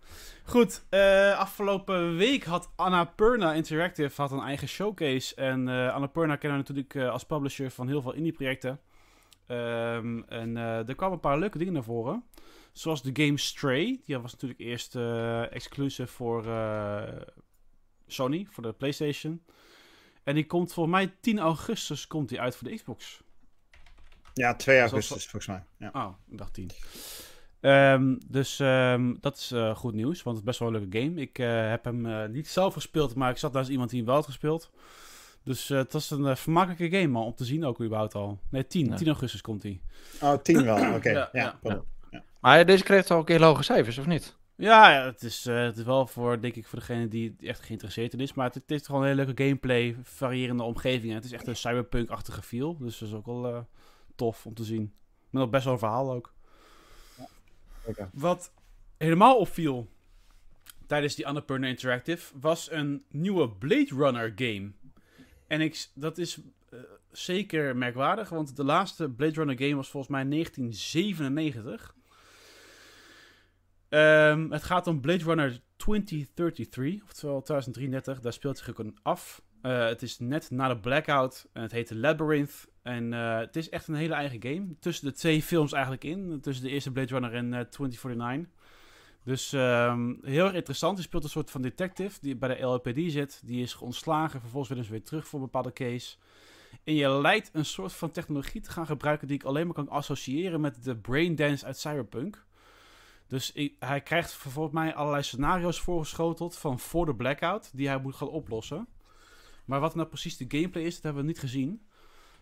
[0.45, 5.35] Goed, eh, afgelopen week had Annapurna Interactive had een eigen showcase.
[5.35, 8.81] En eh Annapurna kennen we natuurlijk eh, als publisher van heel veel indie-projecten.
[9.47, 12.25] Ehm, en eh, er kwamen een paar leuke dingen naar voren.
[12.73, 14.01] Zoals de game Stray.
[14.05, 17.03] Die was natuurlijk eerst eh, exclusive voor eh,
[18.07, 19.43] Sony, voor de PlayStation.
[20.25, 23.23] En die komt volgens mij 10 augustus komt die uit voor de Xbox.
[24.35, 25.65] Ja, 2 Zoals- augustus volgens mij.
[25.77, 25.91] Ja.
[26.07, 26.71] Oh, ik dacht 10.
[27.61, 31.21] Ehm, dus ehm, dat is goed nieuws, want het is best wel een leuke game.
[31.21, 31.37] Ik
[31.71, 34.71] heb hem niet zelf gespeeld, maar ik zat naast iemand die hem wel had gespeeld.
[35.45, 38.39] Dus eh, het was een eh, vermakelijke game man, om te zien ook überhaupt al.
[38.49, 38.87] Nee, 10.
[38.87, 38.97] Ja.
[38.97, 39.81] 10 augustus komt hij.
[40.21, 40.95] Oh, 10 wel.
[40.95, 41.11] Oké.
[41.33, 41.83] Ja, ja.
[42.41, 44.37] Maar deze kreeg toch ook heel hoge cijfers, of niet?
[44.57, 47.61] Ja, ja, het, is, eh, het is wel voor, denk ik, voor degene die echt
[47.61, 48.35] geïnteresseerd in is.
[48.35, 51.15] Maar het, het is gewoon een hele leuke gameplay, variërende omgevingen.
[51.15, 52.77] Het is echt een cyberpunk-achtige feel.
[52.79, 53.61] Dus dat is ook wel eh,
[54.15, 54.93] tof om te zien.
[55.31, 56.33] Met nog best wel een verhaal ook.
[57.85, 58.11] Oké.
[58.13, 58.53] Wat
[58.97, 59.89] helemaal opviel
[60.87, 64.73] tijdens die Annapurna Interactive was een nieuwe Blade Runner game.
[65.53, 66.39] En ik, dat is
[66.71, 66.79] eh,
[67.11, 71.95] zeker merkwaardig, want de laatste Blade Runner game was volgens mij 1997.
[73.89, 78.21] Ehm, het gaat om Blade Runner 2033, oftewel 2033.
[78.21, 79.43] Daar speelt zich ook een af.
[79.63, 82.69] Eh, het is net na de Blackout en het heet Labyrinth.
[82.83, 84.79] En eh, het is echt een hele eigen game.
[84.79, 86.41] Tussen de twee films eigenlijk in.
[86.41, 88.62] Tussen de eerste Blade Runner en eh 2049.
[89.25, 90.97] Dus ehm, heel erg interessant.
[90.97, 93.41] Je speelt een soort van detective die bij de LAPD zit.
[93.45, 94.41] Die is ontslagen.
[94.41, 96.17] Vervolgens willen ze weer terug voor een bepaalde case.
[96.85, 99.89] En je lijkt een soort van technologie te gaan gebruiken die ik alleen maar kan
[99.89, 102.45] associëren met de braindance uit Cyberpunk.
[103.27, 108.15] Dus hij krijgt volgens mij allerlei scenario's voorgeschoteld van voor de blackout die hij moet
[108.15, 108.89] gaan oplossen.
[109.65, 111.87] Maar wat nou precies de gameplay is, dat hebben we niet gezien.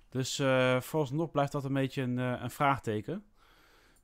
[0.09, 3.25] Dus eh vooralsnog blijft dat een beetje een, eh, een vraagteken.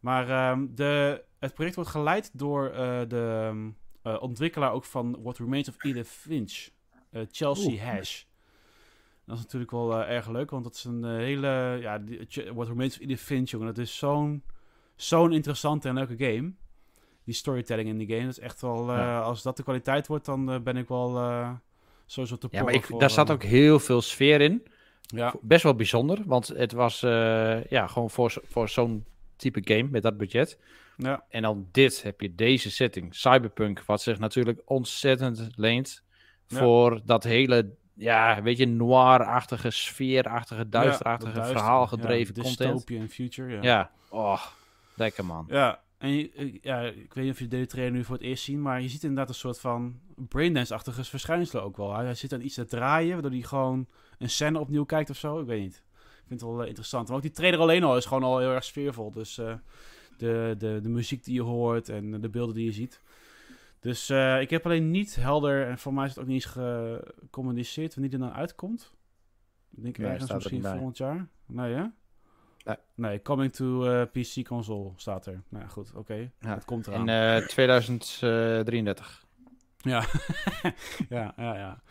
[0.07, 3.71] Maar ehm, de, het project wordt geleid door eh, de ehm,
[4.03, 6.69] eh, ontwikkelaar ook van What Remains of Edith Finch,
[7.11, 8.23] eh, Chelsea Hash.
[9.25, 11.79] Dat is natuurlijk wel erg leuk, want dat is een hele...
[11.81, 14.43] Ja, die, What Remains of Edith Finch, jongen, dat is zo'n
[14.97, 16.53] zo'n interessante en leuke game.
[17.25, 18.93] Die storytelling in die game, dat is echt wel...
[18.93, 19.21] Ja.
[19.21, 21.11] Als dat de kwaliteit wordt, dan ben ik wel
[22.07, 24.67] sowieso te Ja, maar ik, voor, daar zat ook heel veel sfeer in.
[25.01, 26.23] Ja, best wel bijzonder.
[26.27, 27.01] Want het was
[27.69, 29.05] ja, gewoon voor, voor zo'n
[29.37, 30.59] type game met dat budget.
[30.97, 33.15] ja, En dan dit heb je deze setting.
[33.15, 36.05] Cyberpunk, wat zich natuurlijk ontzettend leent
[36.47, 36.59] Ja.
[36.59, 43.11] voor dat hele, ja, weet je, noir-achtige, sfeerachtige, duisterachtige, Ja, verhaalgedreven ja, content.
[43.13, 43.63] Future, ja.
[43.63, 44.43] Ja, oh,
[44.95, 45.47] lekker man.
[45.49, 48.25] Ja, en je- eh, ja, ik weet niet of je deze trailer nu voor het
[48.25, 51.95] eerst ziet, maar je ziet inderdaad een soort van braindance-achtige verschijnselen ook wel.
[51.95, 53.87] Hij hij zit aan iets te draaien, waardoor hij gewoon
[54.19, 55.41] een scène opnieuw kijkt of zo.
[55.41, 55.83] Ik weet niet.
[56.27, 57.09] Vind het wel eh, interessant.
[57.09, 59.11] Maar ook die trailer alleen al is gewoon al heel erg sfeervol.
[59.11, 59.55] Dus eh,
[60.17, 63.01] de, de, de muziek die je hoort en de beelden die je ziet.
[63.81, 66.53] Dus eh, ik heb alleen niet helder, en voor mij is het ook niet eens
[66.53, 68.93] gecommuniceerd wanneer die dan uitkomt.
[69.77, 71.29] Ik denk Nee, ergens er misschien volgend jaar.
[71.47, 71.85] Nee, hè?
[72.65, 72.77] Nee.
[72.95, 75.43] Nee, coming to PC console staat er.
[75.49, 76.31] Nou ja, goed, oké.
[76.41, 76.55] Ja.
[76.55, 77.09] Het komt eraan.
[77.09, 79.25] In eh 2033.
[79.87, 80.05] Ja,
[81.09, 81.55] ja, ja.
[81.55, 81.83] ja.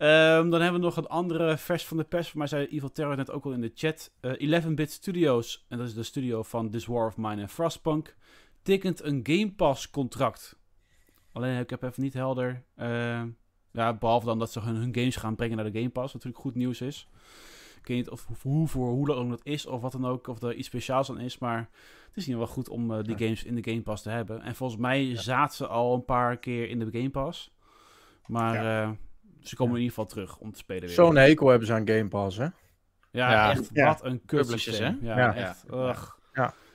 [0.00, 2.28] Ehm, dan hebben we nog een andere vers van de pers.
[2.28, 4.12] Voor mij zei Evil Terror net ook al in de chat.
[4.20, 8.16] Eh 11-bit Studios, en dat is de studio van This War of Mine en Frostpunk,
[8.62, 10.58] tekent een Game Pass contract.
[11.32, 12.64] Alleen ik heb even niet helder.
[12.74, 13.22] eh,
[13.72, 16.14] ja, behalve dan dat ze hun, hun games gaan brengen naar de Game Pass, wat
[16.14, 17.08] natuurlijk goed nieuws is.
[17.80, 20.26] Ik weet niet of, of hoe voor hoe lang dat is of wat dan ook,
[20.26, 21.58] of er iets speciaals aan is, maar
[22.06, 24.10] het is in ieder geval goed om eh, die games in de Game Pass te
[24.10, 24.42] hebben.
[24.42, 27.52] En volgens mij zaten ze al een paar keer in de Game Pass.
[28.26, 28.90] Maar eh,
[29.42, 30.90] ze komen in ieder geval terug om te spelen weer.
[30.90, 32.44] Zo'n hekel hebben ze aan Game Pass, hè?
[32.44, 33.50] Ja, Ja.
[33.50, 33.70] echt.
[33.72, 33.86] Ja.
[33.86, 34.98] Wat een kutsysteem.
[35.00, 35.06] hè?
[35.08, 35.34] Ja, Ja.
[35.34, 35.64] echt.
[35.70, 35.88] Ja.
[35.88, 36.08] Ugh.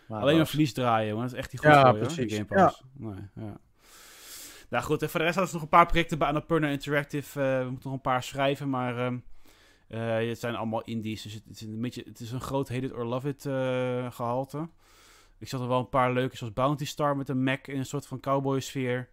[0.08, 1.24] Maar Alleen dat- verlies draaien, jongen.
[1.24, 2.34] Dat is echt niet goed Ja, hoor, die precies.
[2.34, 2.84] Game Pass.
[2.94, 3.58] Nee, ja.
[4.70, 7.42] Nou goed, en voor de rest hadden ze nog een paar projecten bij Annapurna Interactive.
[7.42, 9.18] eh, we moeten nog een paar schrijven, maar ehm,
[9.88, 11.22] eh, het zijn allemaal indies.
[11.22, 13.46] Dus het, het is een beetje, het is een groot hate it or love it
[13.46, 14.70] eh, gehalte.
[15.40, 17.86] Ik zag er wel een paar leuke, zoals Bounty Star met een Mac in een
[17.86, 19.10] soort van cowboy sfeer.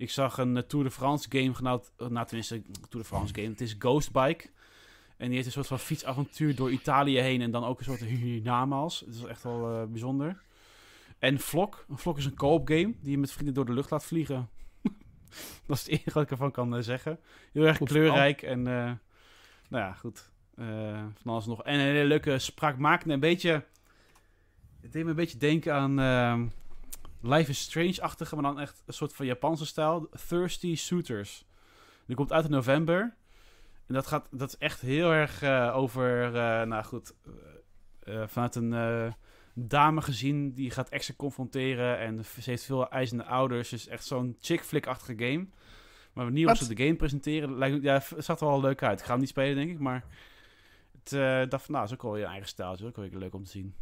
[0.00, 3.04] Ik zag een eh, Tour de France game genaamd, eh, nou tenminste, een Tour de
[3.04, 3.48] France game.
[3.48, 4.48] Het is Ghost Bike.
[5.16, 8.00] En die heeft een soort van fietsavontuur door Italië heen en dan ook een soort
[8.00, 9.00] hiernamaals.
[9.00, 10.42] Het is echt wel eh, bijzonder.
[11.18, 11.84] En Vlok.
[11.88, 14.48] Een Vlok is een co-op game die je met vrienden door de lucht laat vliegen.
[15.66, 17.18] dat is het enige wat ik ervan kan zeggen.
[17.52, 18.92] Heel erg Goed kleurrijk en eh,
[19.68, 20.30] nou ja, goed.
[21.14, 21.62] Van alles nog.
[21.62, 23.64] En een hele leuke spraakmakende, een beetje...
[24.80, 26.46] Het deed me een beetje denken aan ehm,
[27.20, 30.08] Life is Strange-achtige, maar dan echt een soort van Japanse stijl.
[30.28, 31.44] Thirsty Suitors.
[32.06, 33.14] Die komt uit in november.
[33.86, 37.14] En dat, gaat, dat is echt heel erg eh, over, eh, nou goed,
[38.00, 39.14] eh, vanuit een
[39.54, 41.98] dame gezien die gaat extra confronteren.
[41.98, 43.68] En ze heeft veel eisende ouders.
[43.68, 45.46] Dus echt zo'n chick flick-achtige game.
[46.12, 46.56] Maar wanneer Wat?
[46.56, 48.98] ze de game presenteren, lijkt, ja, het zag er wel leuk uit.
[48.98, 50.04] Ik ga hem niet spelen, denk ik, maar
[51.02, 52.72] het dacht van, nou, is ook wel je eigen stijl.
[52.72, 53.74] is ook wel leuk om te zien.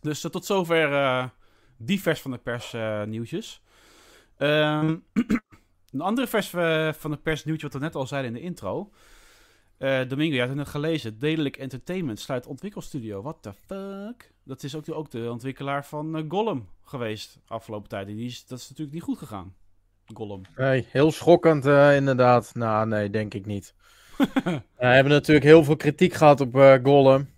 [0.00, 1.30] Dus tot zover
[1.82, 2.74] eh die vers van de pers
[3.06, 3.62] nieuwtjes.
[4.42, 4.96] Ehm,
[5.92, 8.44] een andere vers eh, van de pers nieuwtje wat we net al zeiden in de
[8.46, 8.90] intro.
[9.78, 11.18] Eh, Domingo, je had het gelezen.
[11.18, 13.22] Dedelijk Entertainment sluit ontwikkelstudio.
[13.22, 14.32] What the fuck?
[14.44, 18.06] Dat is ook de, ook de ontwikkelaar van eh, Gollum geweest afgelopen tijd.
[18.06, 19.54] Die is, dat is natuurlijk niet goed gegaan.
[20.14, 20.42] Gollum.
[20.56, 21.64] Nee, heel schokkend
[21.94, 22.54] inderdaad.
[22.54, 23.74] Nou, nee, denk ik niet.
[24.78, 27.28] We hebben natuurlijk heel veel kritiek gehad op Gollum.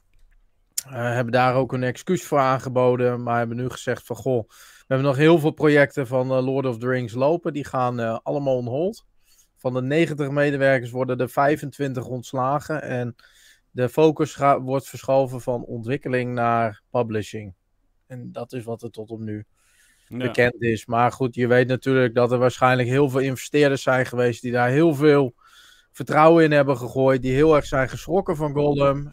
[0.84, 3.22] Eh, hebben daar ook een excuus voor aangeboden.
[3.22, 6.66] Maar hebben nu gezegd van, goh, we hebben nog heel veel projecten van eh, Lord
[6.66, 7.52] of the Rings lopen.
[7.52, 9.06] Die gaan eh, allemaal on hold.
[9.56, 12.82] Van de 90 medewerkers worden er 25 ontslagen.
[12.82, 13.16] En
[13.70, 17.54] de focus wordt verschoven van ontwikkeling naar publishing.
[18.06, 19.44] En dat is wat er tot op nu
[20.08, 20.16] Ja.
[20.16, 20.86] bekend is.
[20.86, 24.68] Maar goed, je weet natuurlijk dat er waarschijnlijk heel veel investeerders zijn geweest die daar
[24.68, 25.34] heel veel
[25.92, 27.22] vertrouwen in hebben gegooid.
[27.22, 29.12] Die heel erg zijn geschrokken van Gollum.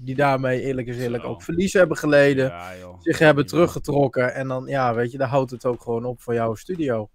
[0.00, 1.28] Die daarmee eerlijk is eerlijk Zo.
[1.28, 2.48] ook verlies hebben geleden.
[2.48, 3.00] Ja, joh.
[3.00, 3.48] Zich hebben Ja.
[3.50, 4.34] teruggetrokken.
[4.34, 7.10] En dan, ja, weet je, daar houdt het ook gewoon op voor jouw studio.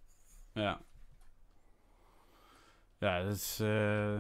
[0.54, 0.80] Ja.
[3.00, 4.14] Ja, dat is, eh,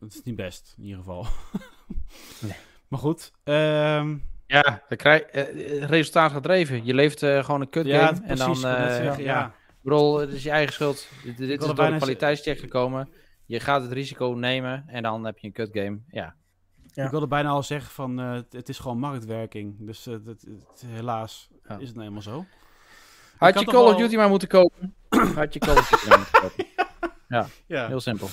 [0.00, 1.26] dat is niet best, in ieder geval.
[2.40, 2.56] Nee.
[2.88, 3.32] Maar goed.
[3.44, 6.84] ehm, Ja, dan krijg, eh, resultaat gedreven.
[6.84, 8.20] Je leeft eh, gewoon een kut ja, game.
[8.20, 8.30] precies.
[8.30, 9.54] en dan, ik wil net eh, zeggen, ja.
[9.82, 11.08] bedoel, het is je eigen schuld.
[11.24, 13.08] Dit, dit is door de kwaliteitscheck gekomen.
[13.46, 15.98] Je gaat het risico nemen en dan heb je een kut game.
[16.10, 16.34] Ja.
[16.96, 17.04] Ja.
[17.04, 19.76] Ik wilde bijna al zeggen van, eh, het, is gewoon marktwerking.
[19.78, 21.78] Dus eh, dat, het- helaas Ja.
[21.78, 22.44] is het nou eenmaal zo.
[23.38, 24.94] Had je Call of Duty maar moeten kopen.
[25.34, 26.66] Had je Call of Duty maar moeten kopen.
[27.66, 28.28] Ja, Heel simpel.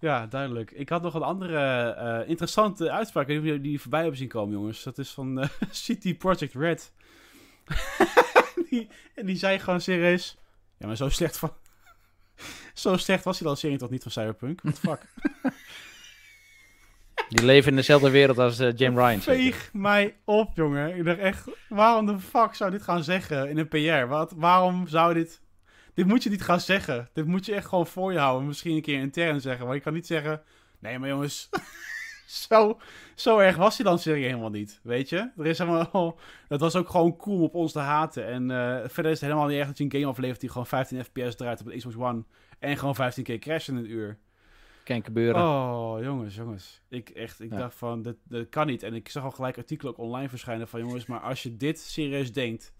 [0.00, 0.70] ja duidelijk.
[0.70, 1.58] Ik had nog een andere
[1.90, 3.28] eh, interessante uitspraak.
[3.28, 4.82] Of jullie die voorbij hebben zien komen, jongens.
[4.82, 6.92] Dat is van eh, City Project Red.
[8.70, 10.36] die, en die zei gewoon serieus...
[10.78, 11.52] Ja, maar zo slecht van...
[12.74, 14.60] zo slecht was die lancering toch niet van Cyberpunk?
[14.62, 15.06] What the fuck?
[17.32, 19.20] Die leven in dezelfde wereld als eh Jim Ryan.
[19.20, 20.96] Veeg mij op, jongen.
[20.96, 24.08] Ik dacht echt, waarom de fuck zou dit gaan zeggen in een PR?
[24.08, 25.40] Wat, waarom zou dit...
[25.94, 27.08] Dit moet je niet gaan zeggen.
[27.12, 28.46] Dit moet je echt gewoon voor je houden.
[28.46, 29.66] Misschien een keer intern zeggen.
[29.66, 30.42] Maar je kan niet zeggen...
[30.78, 31.48] Nee, maar jongens...
[32.48, 32.78] zo,
[33.14, 35.30] zo erg was die lancering helemaal niet, weet je?
[35.36, 36.18] Er is helemaal,
[36.48, 38.26] dat was ook gewoon cool om op ons te haten.
[38.26, 40.66] En eh, verder is het helemaal niet echt dat je een game aflevert die gewoon
[40.66, 42.24] 15 fps draait op de Xbox One.
[42.58, 44.18] En gewoon 15 keer crash in een uur.
[44.84, 45.42] Kan gebeuren.
[45.42, 46.80] Oh, jongens, jongens.
[46.88, 47.56] Ik echt, ik Ja.
[47.58, 48.82] dacht van, dat, dat kan niet.
[48.82, 51.80] En ik zag al gelijk artikelen ook online verschijnen van, jongens, maar als je dit
[51.80, 52.72] serieus denkt,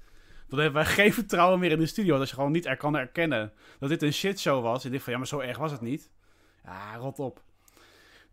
[0.48, 2.18] dan hebben wij geen vertrouwen meer in de studio.
[2.18, 4.84] Dat je gewoon niet er kan erkennen dat dit een shitshow was.
[4.84, 6.10] En ik van, ja, maar zo erg was het niet.
[6.64, 7.42] Ja, rot op.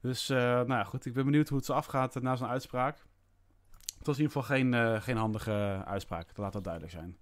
[0.02, 1.06] Dus, eh, nou ja, goed.
[1.06, 2.98] Ik ben benieuwd hoe het zo afgaat eh, na zo'n uitspraak.
[3.98, 6.28] Het was in ieder geval geen, eh, geen handige uitspraak.
[6.36, 7.18] Laat dat duidelijk zijn.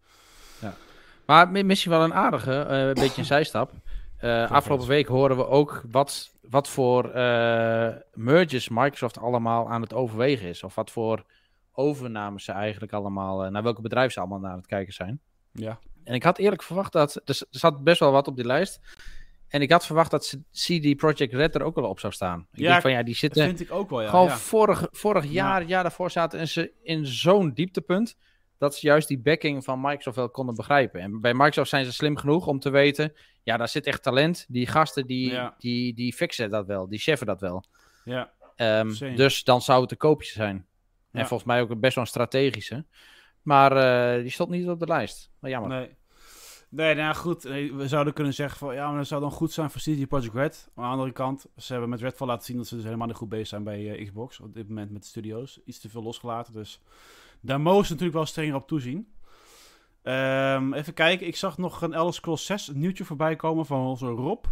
[1.25, 3.71] Maar mi- misschien wel een aardige, een beetje een zijstap.
[4.17, 9.93] Eh, afgelopen week horen we ook wat, wat voor eh, mergers Microsoft allemaal aan het
[9.93, 10.63] overwegen is.
[10.63, 11.23] Of wat voor
[11.73, 15.19] overnames ze eigenlijk allemaal, eh, naar welke bedrijven ze allemaal aan het kijken zijn.
[15.51, 15.79] Ja.
[16.03, 18.45] En ik had eerlijk verwacht dat, er, s- er zat best wel wat op die
[18.45, 18.79] lijst.
[19.47, 22.47] En ik had verwacht dat CD Projekt Red er ook wel op zou staan.
[22.51, 23.43] Ik Ja, denk van ja, die Dat zitten...
[23.43, 24.09] vind ik ook wel, ja.
[24.09, 24.37] Gewoon ja.
[24.37, 28.15] vorig, vorig jaar, jaar daarvoor zaten ze in zo'n dieptepunt.
[28.57, 31.01] Dat ze juist die backing van Microsoft wel konden begrijpen.
[31.01, 33.13] En bij Microsoft zijn ze slim genoeg om te weten.
[33.43, 34.45] Ja, daar zit echt talent.
[34.47, 35.55] Die gasten die, Ja.
[35.57, 36.87] die, die fixen dat wel.
[36.89, 37.63] Die cheffen dat wel.
[38.05, 38.35] ja.
[38.55, 39.13] Same.
[39.15, 40.65] dus dan zou het een koopje zijn.
[41.11, 42.85] En volgens mij ook best wel een strategische.
[43.41, 43.71] Maar
[44.15, 45.31] eh, die stond niet op de lijst.
[45.39, 45.69] Maar jammer.
[45.69, 45.95] Nee.
[46.69, 47.43] Nee, nou goed.
[47.43, 50.33] We zouden kunnen zeggen van ja, maar dat zou dan goed zijn voor CD Projekt
[50.33, 50.69] Red.
[50.73, 53.07] Maar aan de andere kant, ze hebben met Redfall laten zien dat ze dus helemaal
[53.07, 54.39] niet goed bezig zijn bij eh, Xbox.
[54.39, 55.59] Op dit moment met de studio's.
[55.65, 56.53] Iets te veel losgelaten.
[56.53, 56.81] Dus
[57.47, 59.11] daar mogen ze natuurlijk wel strenger op toezien.
[60.03, 64.05] Ehm, even kijken, ik zag nog een Elder Scrolls 6 nieuwtje voorbij komen van onze
[64.05, 64.45] Rob.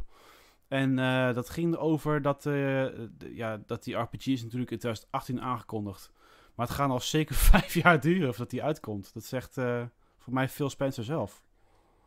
[0.67, 2.85] En eh, dat ging over dat, eh,
[3.17, 6.11] ja, dat die RPG is natuurlijk in 2018 aangekondigd.
[6.55, 9.13] Maar het gaat al zeker vijf jaar duren voordat die uitkomt.
[9.13, 9.83] Dat zegt eh,
[10.17, 11.43] voor mij Phil Spencer zelf.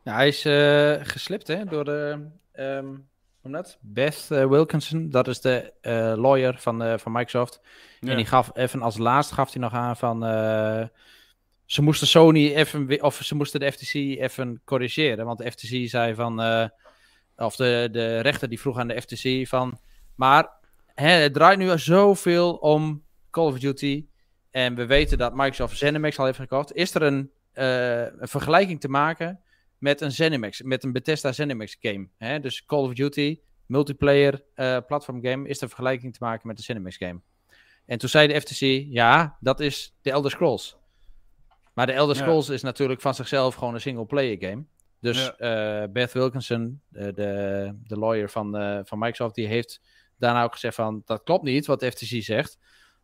[0.02, 0.42] Ja, hij is
[1.08, 2.28] geslipt hè, door de.
[2.52, 2.94] ehm,
[3.42, 3.78] noem dat?
[3.80, 5.10] Beth eh, Wilkinson.
[5.10, 7.60] Dat is de eh, lawyer van, eh, van Microsoft.
[8.00, 8.10] Ja.
[8.10, 10.20] En die gaf even als laatste gaf hij nog aan van.
[11.64, 13.02] ze moesten Sony even.
[13.02, 15.24] Of ze moesten de FTC even corrigeren.
[15.26, 16.40] Want de FTC zei van.
[17.36, 19.80] of de, de rechter die vroeg aan de FTC van.
[20.14, 20.48] Maar
[20.94, 24.06] hè, het draait nu zoveel om Call of Duty.
[24.50, 26.74] En we weten dat Microsoft ZeniMax al heeft gekocht.
[26.74, 29.40] Is er een, een vergelijking te maken
[29.78, 32.08] met een ZeniMax, met een Bethesda ZeniMax game?
[32.18, 32.40] Hè?
[32.40, 36.62] Dus Call of Duty, multiplayer eh, platform game, is er vergelijking te maken met de
[36.62, 37.20] ZeniMax game?
[37.86, 40.76] En toen zei de FTC, ja, dat is de Elder Scrolls.
[41.74, 42.22] Maar de Elder Ja.
[42.22, 44.64] Scrolls is natuurlijk van zichzelf gewoon een single player game.
[45.00, 49.80] Dus eh, Beth Wilkinson, de, de, de lawyer van, eh, van Microsoft, die heeft
[50.16, 52.58] daarna ook gezegd van, dat klopt niet wat de FTC zegt.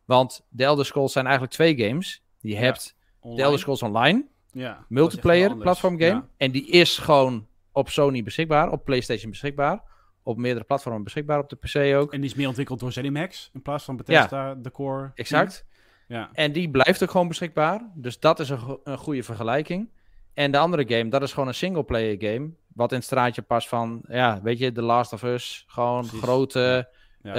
[0.05, 2.23] Want de Elder Scrolls zijn eigenlijk twee games.
[2.39, 3.43] Je Ja, hebt de Online.
[3.43, 4.27] Elder Scrolls Online,
[4.57, 6.11] Ja, multiplayer platform game.
[6.11, 6.27] Ja.
[6.37, 9.81] En die is gewoon op Sony beschikbaar, op PlayStation beschikbaar,
[10.23, 12.13] op meerdere platformen beschikbaar, op de PC ook.
[12.13, 15.11] En die is meer ontwikkeld door ZeniMax in plaats van Bethesda, de core.
[15.15, 15.65] Exact.
[16.07, 16.29] Ja.
[16.33, 17.81] En die blijft ook gewoon beschikbaar.
[17.93, 19.89] Dus dat is een, go- een goede vergelijking.
[20.33, 22.49] En de andere game, dat is gewoon een single-player game.
[22.73, 25.63] Wat in het straatje past van, ja, weet je, The Last of Us.
[25.67, 26.19] Gewoon Precies.
[26.21, 26.89] grote
[27.21, 27.33] Ja.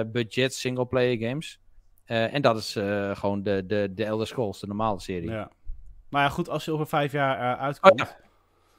[0.00, 1.60] eh, budget single-player games.
[2.04, 5.30] Eh, en dat is eh, gewoon de, de, de Elder Scrolls, de normale serie.
[5.30, 5.50] ja.
[6.12, 8.00] Maar ja, goed, als je over vijf jaar eh, uitkomt.
[8.00, 8.16] Oh, ja.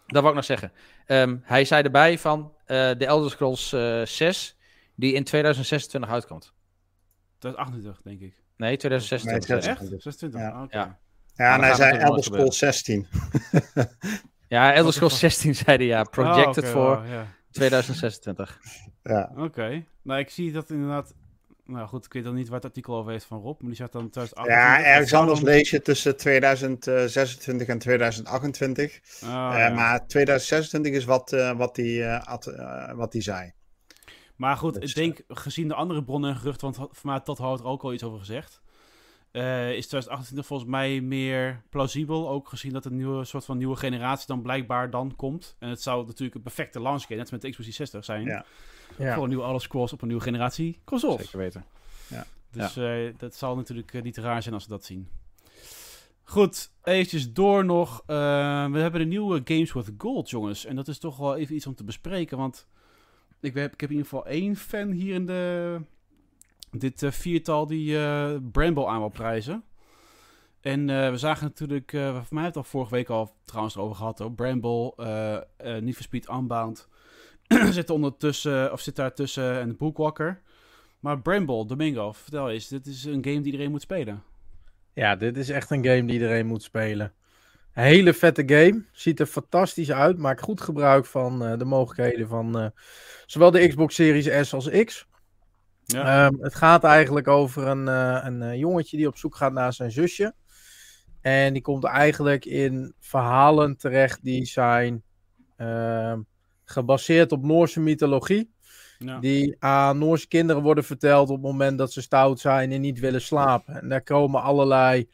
[0.08, 0.72] Dat wou ik nog zeggen.
[1.06, 4.58] Ehm, hij zei erbij van eh, de Elder Scrolls eh 6,
[4.96, 6.54] die in 2026 uitkomt.
[7.40, 8.36] Dat is 28, denk ik.
[8.58, 9.50] Nee, 2026.
[9.50, 9.66] Nee, Echt?
[9.66, 10.02] 26.
[10.02, 10.42] 26?
[10.42, 10.50] Ja.
[10.50, 10.78] Ah, oké.
[10.78, 11.00] Ja.
[11.36, 13.08] Ja, en hij zei Elder Scrolls 16.
[14.48, 16.04] Ja, Elder Scrolls is 16 zei hij ja.
[16.04, 17.28] Projected Oh, oké, voor oh, ja.
[17.52, 18.60] 2026.
[19.04, 19.32] Ja.
[19.36, 19.86] Oké.
[20.02, 21.14] Nou, ik zie dat inderdaad...
[21.66, 23.78] Nou goed, ik weet dan niet waar het artikel over heeft van Rob, maar die
[23.78, 24.56] zegt dan 2028.
[24.86, 29.00] ja, ergens anders dan- lees je tussen 2026 en 2028.
[29.24, 29.70] Ah, Eh, ja.
[29.70, 31.76] Maar 2026 is wat, eh, wat
[32.48, 33.52] eh, eh, wat hij zei.
[34.36, 37.38] Maar goed, Dus, ik denk, gezien de andere bronnen en geruchten, want voor mij Todd
[37.40, 38.62] Howard er ook al iets over gezegd,
[39.34, 42.30] eh, is 2028 volgens mij meer plausibel.
[42.30, 45.56] Ook gezien dat een nieuwe soort van nieuwe generatie dan blijkbaar dan komt.
[45.60, 48.26] En het zou natuurlijk een perfecte launch game, net als met de Xbox 360 zijn,
[48.26, 48.46] Ja.
[48.98, 49.14] Ja.
[49.14, 51.22] voor een nieuwe Elder Scrolls op een nieuwe generatie consoles.
[51.22, 51.66] Zeker weten.
[52.54, 55.08] Dus eh, dat zal natuurlijk eh, niet raar zijn als we dat zien.
[56.24, 58.04] Goed, eventjes door nog.
[58.06, 58.16] Eh,
[58.72, 60.66] we hebben de nieuwe Games with Gold, jongens.
[60.66, 62.38] En dat is toch wel even iets om te bespreken.
[62.38, 62.68] Want
[63.40, 65.82] ik heb, ik heb in ieder geval één fan hier in de,
[66.78, 69.64] dit eh, viertal die eh Bramble aan wil prijzen.
[70.62, 73.96] En eh, we zagen natuurlijk, eh voor mij het al vorige week al trouwens over
[73.96, 74.20] gehad.
[74.20, 74.32] Hoor.
[74.32, 76.88] Bramble, eh Need for Speed Unbound
[77.70, 80.42] zit ondertussen, of zit daar tussen en de Bookwalker.
[81.00, 82.68] Maar Bramble, Domingo, vertel eens.
[82.68, 84.24] Dit is een game die iedereen moet spelen.
[84.94, 87.14] Ja, dit is echt een game die iedereen moet spelen.
[87.74, 88.86] Een hele vette game.
[88.92, 90.18] Ziet er fantastisch uit.
[90.18, 92.72] Maakt goed gebruik van de mogelijkheden van
[93.26, 95.08] zowel de Xbox Series S als X.
[95.86, 96.26] Ja.
[96.26, 99.74] Ehm, het gaat eigenlijk over een, eh, een eh, jongetje die op zoek gaat naar
[99.74, 100.34] zijn zusje.
[101.22, 105.04] En die komt eigenlijk in verhalen terecht die zijn
[105.58, 106.20] ehm,
[106.64, 108.52] gebaseerd op Noorse mythologie.
[108.98, 109.20] ja.
[109.20, 113.00] Die aan Noorse kinderen worden verteld op het moment dat ze stout zijn en niet
[113.00, 113.82] willen slapen.
[113.82, 115.10] En daar komen allerlei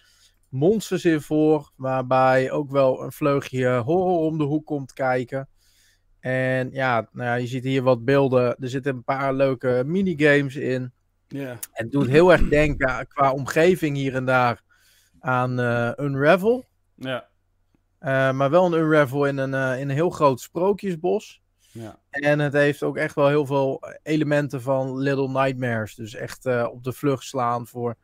[0.50, 5.48] monsters in voor, waarbij ook wel een vleugje horror om de hoek komt kijken.
[6.20, 8.56] En ja, nou ja, je ziet hier wat beelden.
[8.60, 10.92] Er zitten een paar leuke minigames in.
[11.28, 11.50] Ja.
[11.50, 14.62] En het doet heel erg denken qua omgeving hier en daar
[15.20, 16.66] aan eh, Unravel.
[16.96, 17.28] Ja.
[18.00, 21.42] Eh, maar wel een Unravel in een, eh, in een heel groot sprookjesbos.
[21.72, 22.00] Ja.
[22.10, 25.96] En het heeft ook echt wel heel veel elementen van Little Nightmares.
[25.96, 27.96] Dus echt op de vlucht slaan voor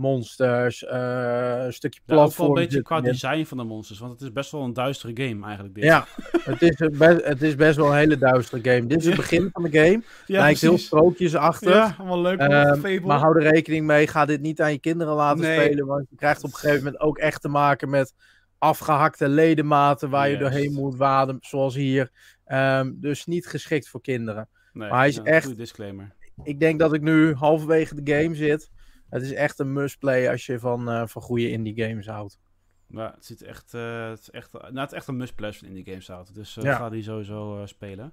[0.00, 0.84] monsters.
[0.84, 2.48] eh, een stukje Ja, ook wel platform.
[2.48, 3.98] een beetje qua design van de monsters.
[3.98, 5.74] Want het is best wel een duistere game eigenlijk.
[5.74, 5.84] Dit.
[5.84, 6.06] Ja,
[6.44, 8.86] het is, een be- het is best wel een hele duistere game.
[8.86, 10.02] Dit is het begin van de game.
[10.26, 11.74] ja Lijkt heel sprookjesachtig.
[11.74, 12.38] Ja, allemaal leuk.
[12.38, 15.60] Ehm, maar hou er rekening mee, ga dit niet aan je kinderen laten Nee.
[15.60, 15.86] spelen.
[15.86, 18.14] Want je krijgt op een gegeven moment ook echt te maken met
[18.58, 22.10] afgehakte ledematen waar je doorheen moet waden, zoals hier.
[22.44, 24.48] Ehm, dus niet geschikt voor kinderen.
[24.72, 26.14] nee, maar hij is ja, echt- goede disclaimer.
[26.44, 28.70] Ik denk dat ik nu halverwege de game zit.
[29.10, 32.38] Het is echt een must-play als je van, eh, van goede indie games houdt.
[32.86, 35.68] Ja, het, ziet echt, eh, het, is echt, nou, het is echt een must-plus van
[35.68, 36.34] indie games houden.
[36.34, 36.76] Dus uh, Ja.
[36.76, 38.12] ga die sowieso eh, spelen.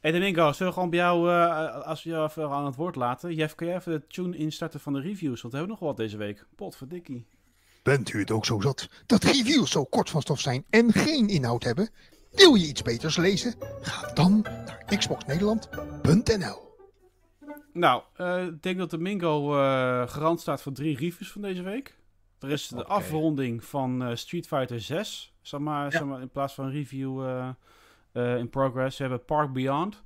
[0.00, 2.94] Hey Domingo, zullen we gewoon bij jou, eh, als we jou even aan het woord
[2.96, 3.34] laten.
[3.34, 5.40] Jeff, kun je even de tune instarten van de reviews?
[5.40, 6.46] Want we hebben nog wat deze week.
[6.56, 7.26] Potverdikkie.
[7.82, 11.28] Bent u het ook zo zat dat reviews zo kort van stof zijn en geen
[11.28, 11.90] inhoud hebben?
[12.30, 13.54] Wil je iets beters lezen?
[13.80, 16.63] Ga dan naar xboxnederland.nl
[17.72, 21.98] Nou, eh, ik denk dat Domingo eh garant staat voor drie reviews van deze week.
[22.38, 25.34] Er is de afronding van eh, Street Fighter 6.
[25.42, 27.28] Zeg maar, zeg maar, in plaats van review
[28.12, 28.96] in progress.
[28.98, 30.02] We hebben Park Beyond.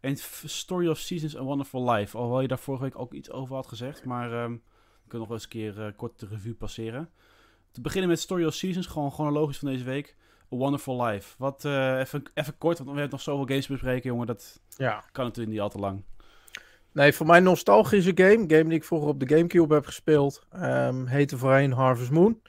[0.00, 2.16] En Story of Seasons A Wonderful Life.
[2.16, 4.04] Alhoewel je daar vorige week ook iets over had gezegd.
[4.04, 7.10] Maar ehm we kunnen nog wel eens een keer kort de review passeren.
[7.70, 8.86] Te beginnen met Story of Seasons.
[8.86, 10.16] Gewoon chronologisch van deze week.
[10.52, 11.34] A Wonderful Life.
[11.38, 14.26] Wat, even, even kort, want we hebben nog zoveel games te bespreken, jongen.
[14.26, 15.04] Dat Ja.
[15.12, 16.04] kan natuurlijk niet al te lang.
[16.98, 18.44] Nee, voor mij nostalgische game.
[18.46, 20.42] Game die ik vroeger op de Gamecube heb gespeeld.
[20.50, 22.40] Ehm heette voorheen Harvest Moon.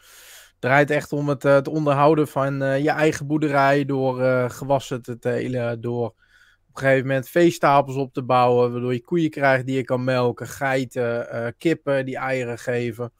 [0.59, 3.85] Draait echt om het, eh, onderhouden van eh, je eigen boerderij.
[3.85, 5.81] Door eh, gewassen te telen.
[5.81, 6.15] Door op
[6.73, 8.71] een gegeven moment veestapels op te bouwen.
[8.71, 10.47] Waardoor je koeien krijgt die je kan melken.
[10.47, 13.13] Geiten, kippen die eieren geven.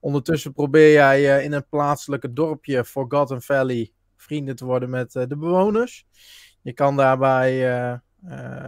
[0.00, 6.06] Ondertussen probeer jij in een plaatselijke dorpje, Forgotten Valley, vrienden te worden met de bewoners.
[6.62, 8.00] Je kan daarbij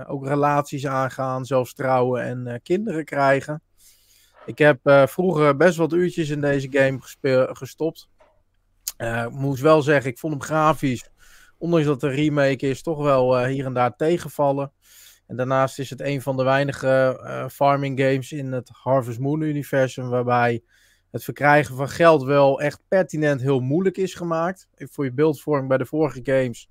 [0.07, 3.62] ook relaties aangaan, zelfs trouwen en eh, kinderen krijgen.
[4.46, 6.99] Ik heb eh, vroeger best wat uurtjes in deze game
[7.55, 8.09] gestopt.
[8.99, 11.11] Eh, ik moest wel zeggen, ik vond hem grafisch,
[11.59, 14.72] ondanks dat een remake is, toch wel eh, hier en daar tegenvallen.
[15.26, 19.40] En daarnaast is het een van de weinige eh, farming games in het Harvest Moon
[19.40, 20.62] universum, waarbij
[21.11, 24.68] het verkrijgen van geld wel echt pertinent heel moeilijk is gemaakt.
[24.76, 26.68] Voor je beeldvorming bij de vorige games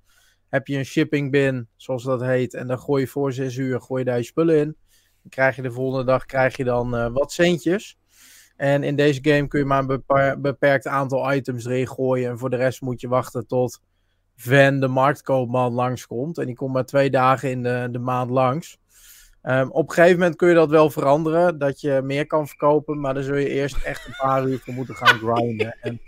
[0.50, 2.54] heb je een shipping bin, zoals dat heet.
[2.54, 4.76] En dan gooi je voor zes uur gooi je daar je spullen in.
[5.22, 7.98] Dan krijg je de volgende dag krijg je dan eh, wat centjes.
[8.56, 12.30] En in deze game kun je maar een beperkt aantal items erin gooien.
[12.30, 13.82] En voor de rest moet je wachten tot
[14.36, 16.38] Van, de marktkoopman, langskomt.
[16.38, 18.78] En die komt maar twee dagen in de, de maand langs.
[19.42, 21.58] Ehm, op een gegeven moment kun je dat wel veranderen.
[21.58, 23.00] Dat je meer kan verkopen.
[23.00, 25.78] Maar dan zul je eerst echt een paar uur voor moeten gaan grinden.
[25.82, 26.02] En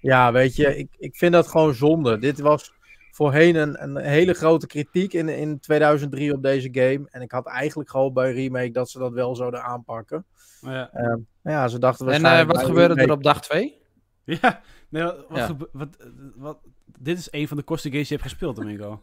[0.00, 2.18] ja, weet je, ik, ik vind dat gewoon zonde.
[2.18, 2.75] Dit was
[3.16, 7.06] voorheen een, een hele grote kritiek in, in 2003 op deze game.
[7.10, 10.24] En ik had eigenlijk gehoopt bij Remake dat ze dat wel zouden aanpakken.
[10.60, 13.84] Ja, Ehm, maar ja, ze dachten En eh, wat gebeurde er op dag 2?
[14.24, 15.56] Ja, nee, wat, wat, Ja.
[15.72, 15.88] wat,
[16.34, 16.58] wat,
[16.98, 19.00] dit is een van de kosten games die je hebt gespeeld, Domingo.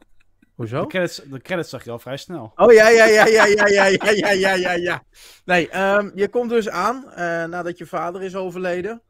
[0.55, 0.81] Hoezo?
[0.81, 2.51] De credits, de credits zag je al vrij snel.
[2.55, 5.03] Oh ja, ja, ja, ja, ja, ja, ja, ja, ja, ja, ja.
[5.45, 9.01] Nee, ehm, je komt dus aan eh, nadat je vader is overleden.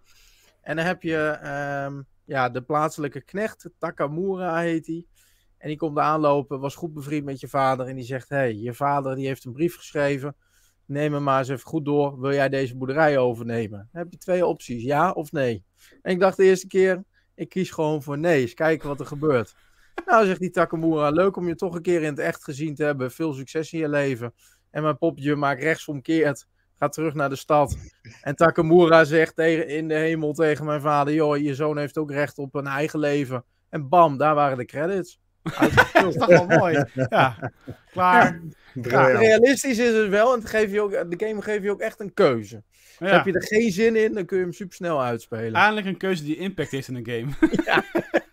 [0.61, 5.05] En dan heb je ehm, ja, de plaatselijke knecht, Takamura heet hij.
[5.57, 7.87] En die komt aanlopen, was goed bevriend met je vader.
[7.87, 10.35] En die zegt, hé, hey, je vader die heeft een brief geschreven.
[10.85, 12.19] Neem hem maar eens even goed door.
[12.19, 13.89] Wil jij deze boerderij overnemen?
[13.91, 15.63] Dan heb je twee opties, ja of nee.
[16.01, 17.03] En ik dacht de eerste keer,
[17.35, 18.41] ik kies gewoon voor nee.
[18.41, 19.55] Eens kijken wat er gebeurt.
[20.05, 22.83] Nou, zegt die Takamura, leuk om je toch een keer in het echt gezien te
[22.83, 23.11] hebben.
[23.11, 24.33] Veel succes in je leven.
[24.69, 26.47] En mijn popje maakt rechtsomkeert.
[26.83, 27.77] Gaat terug naar de stad.
[28.21, 32.11] En Takamura zegt tegen, in de hemel tegen mijn vader: Joh, je zoon heeft ook
[32.11, 33.43] recht op een eigen leven.
[33.69, 35.19] En bam, daar waren de credits.
[35.93, 36.83] Dat is toch wel mooi.
[37.09, 37.51] Ja,
[37.91, 38.41] klaar.
[38.73, 40.33] Ja, realistisch is het wel.
[40.33, 42.63] En het geeft je ook, de game geeft je ook echt een keuze.
[42.99, 43.15] Dus Ja.
[43.15, 45.53] Heb je er geen zin in, dan kun je hem supersnel uitspelen.
[45.53, 47.31] Eindelijk een keuze die impact heeft in een game.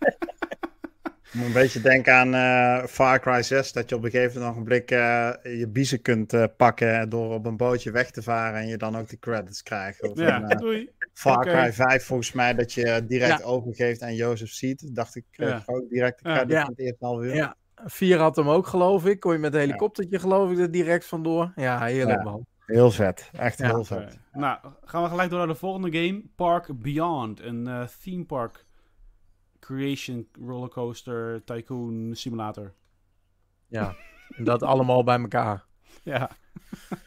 [1.31, 4.91] moet een beetje denken aan eh, Far Cry 6, dat je op een gegeven ogenblik
[4.91, 8.77] eh, je biezen kunt eh, pakken door op een bootje weg te varen en je
[8.77, 10.01] dan ook de credits krijgt.
[10.09, 10.89] Of Ja, doei.
[11.13, 11.45] Far.
[11.45, 13.45] Cry 5 volgens mij dat je direct Ja.
[13.45, 14.95] overgeeft aan Joseph Seed.
[14.95, 15.63] Dacht ik, Ja.
[15.65, 16.35] ook direct de Ja.
[16.35, 16.61] credits Ja.
[16.61, 17.35] van het eerste half uur.
[17.35, 17.55] Ja.
[17.85, 19.19] Vier had hem ook, geloof ik.
[19.19, 21.51] Kon je met een helikoptertje, geloof ik, er direct vandoor.
[21.55, 22.23] Ja, heerlijk Ja.
[22.23, 22.45] man.
[22.65, 23.65] Heel vet, echt Ja.
[23.67, 24.19] heel vet.
[24.31, 26.21] Nou, gaan we gelijk door naar de volgende game.
[26.35, 27.41] Park Beyond.
[27.41, 28.65] Een eh, theme park
[29.75, 32.73] creation rollercoaster tycoon simulator.
[33.67, 33.95] Ja.
[34.35, 35.63] En dat allemaal bij elkaar.
[36.03, 36.29] Ja.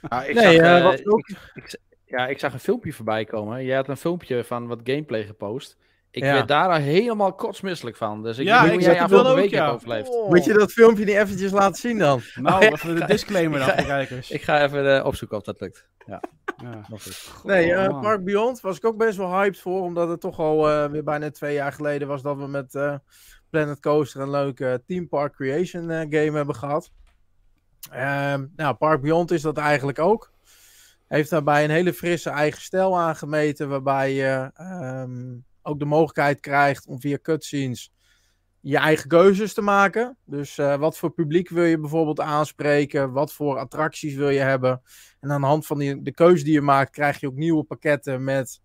[0.08, 3.24] Ah, ik Nee, zag, eh, eh, wat ook- ik- ja, ik zag een filmpje voorbij
[3.24, 3.64] komen.
[3.64, 5.76] Jij had een filmpje van wat gameplay gepost.
[6.14, 6.32] Ik Ja.
[6.32, 8.22] werd daar al helemaal kotsmisselijk van.
[8.22, 9.62] Dus ik Ja, weet niet jij afgelopen week ja.
[9.62, 10.10] hebt overleefd.
[10.28, 12.20] Moet je dat filmpje niet eventjes laten zien dan?
[12.34, 14.30] Nou, even de disclaimer dan voor de kijkers.
[14.30, 15.88] Ik ga even eh, opzoeken of dat lukt.
[16.06, 16.20] Ja,
[16.56, 16.82] Ja.
[16.90, 17.40] goed.
[17.44, 18.00] Nee, Oh, eh.
[18.00, 21.04] Park Beyond was ik ook best wel hyped voor, omdat het toch al eh, weer
[21.04, 22.94] bijna twee jaar geleden was dat we met eh,
[23.50, 26.90] Planet Coaster een leuke Team Park Creation game hebben gehad.
[27.90, 30.32] Ehm, nou, Park Beyond is dat eigenlijk ook.
[31.08, 35.32] Heeft daarbij een hele frisse eigen stijl aangemeten, waarbij je ehm,
[35.64, 37.92] ook de mogelijkheid krijgt om via cutscenes
[38.60, 40.16] je eigen keuzes te maken.
[40.24, 43.12] Dus eh, wat voor publiek wil je bijvoorbeeld aanspreken?
[43.12, 44.82] Wat voor attracties wil je hebben?
[45.20, 47.64] En aan de hand van die, de keuze die je maakt, krijg je ook nieuwe
[47.64, 48.60] pakketten met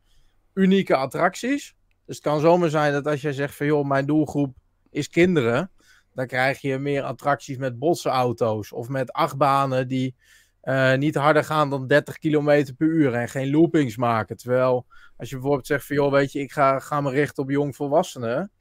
[0.53, 1.75] unieke attracties.
[2.05, 4.55] Dus het kan zomaar zijn dat als jij zegt van joh, mijn doelgroep
[4.89, 5.71] is kinderen,
[6.13, 10.15] dan krijg je meer attracties met botsenauto's of met achtbanen die
[10.61, 14.37] eh, niet harder gaan dan 30 km per uur en geen loopings maken.
[14.37, 14.85] Terwijl
[15.17, 18.51] als je bijvoorbeeld zegt van joh, weet je, ik ga, ga me richten op jongvolwassenen,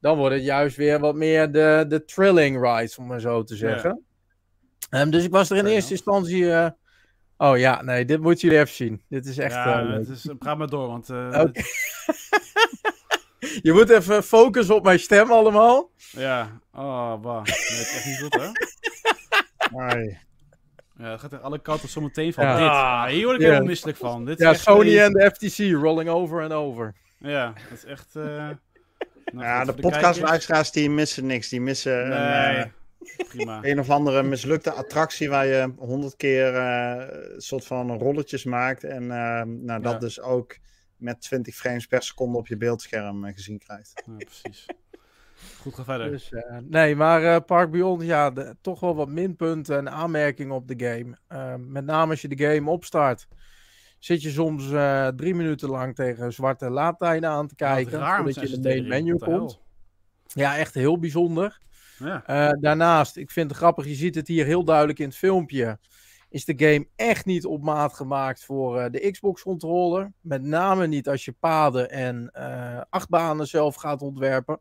[0.00, 3.56] dan wordt het juist weer wat meer de, de thrilling rides, om maar zo te
[3.56, 4.02] zeggen.
[4.90, 6.52] Ehm, dus ik was er in eerste instantie.
[6.52, 6.70] eh,
[7.36, 9.02] Oh ja, nee, dit moeten jullie even zien.
[9.08, 9.54] Dit is echt.
[9.54, 11.06] ja, eh, het is, praat maar door, want...
[13.62, 15.90] Je moet even focussen op mijn stem allemaal.
[16.10, 17.44] Ja, oh, bah.
[17.44, 18.48] Nee, echt niet goed, hè?
[19.78, 20.18] Ai.
[20.98, 22.44] Ja, het gaat er alle kanten zometeen van.
[22.44, 22.56] Ja.
[22.58, 22.68] Dit.
[22.68, 24.24] Ah, hier word ik helemaal misselijk van.
[24.24, 26.94] Dit Ja, Sony en de FTC rolling over en over.
[27.18, 28.16] Ja, dat is echt...
[28.16, 28.24] eh,
[29.32, 31.48] nou Ja, de voor podcastluisteraars die missen niks.
[31.48, 32.64] Die missen een, eh,
[33.28, 33.58] prima.
[33.62, 38.84] een of andere mislukte attractie waar je honderd keer eh, een soort van rolletjes maakt.
[38.84, 39.98] En eh, nou, dat Ja.
[39.98, 40.56] dus ook
[40.96, 44.02] met 20 frames per seconde op je beeldscherm gezien krijgt.
[44.06, 44.66] Ja, precies.
[45.60, 46.10] Goed, ga verder.
[46.10, 50.54] Dus, eh, nee, maar eh, Park Beyond, ja, de- toch wel wat minpunten en aanmerkingen
[50.54, 51.16] op de game.
[51.28, 53.26] Eh, met name als je de game opstart,
[53.98, 57.98] zit je soms eh, drie minuten lang tegen zwarte laadtijden aan te kijken.
[57.98, 59.60] raar voordat je in de main menu komt.
[60.26, 61.58] Ja, echt heel bijzonder.
[61.98, 62.52] Ja.
[62.60, 65.78] Daarnaast, ik vind het grappig, je ziet het hier heel duidelijk in het filmpje.
[66.28, 70.12] Is de game echt niet op maat gemaakt voor de Xbox controller.
[70.20, 72.30] Met name niet als je paden en
[72.90, 74.58] achtbanen zelf gaat ontwerpen.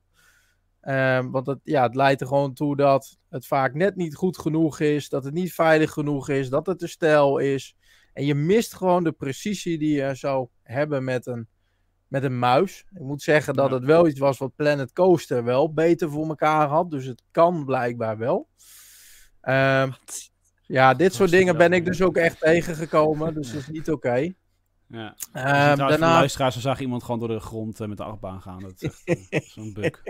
[0.84, 4.38] Ehm, want het, ja, het leidt er gewoon toe dat het vaak net niet goed
[4.38, 5.10] genoeg is.
[5.10, 6.50] Dat het niet veilig genoeg is.
[6.50, 7.76] Dat het te stijl is.
[8.14, 11.48] En je mist gewoon de precisie die je zou hebben met een,
[12.08, 12.86] met een muis.
[12.94, 13.76] Ik moet zeggen dat Ja.
[13.76, 16.92] het wel iets was wat Planet Coaster wel beter voor elkaar had.
[16.92, 18.48] Dus het kan blijkbaar wel.
[19.42, 19.92] Ehm,
[20.68, 23.34] ja, dit soort dingen ben ik dus ook echt tegengekomen.
[23.34, 24.34] Dus dat is niet oké.
[24.88, 25.16] Ja.
[25.34, 28.60] Ehm, de daarna, luisteraars, zagen iemand gewoon door de grond eh, met de achtbaan gaan.
[28.60, 30.04] Dat is echt zo'n bug.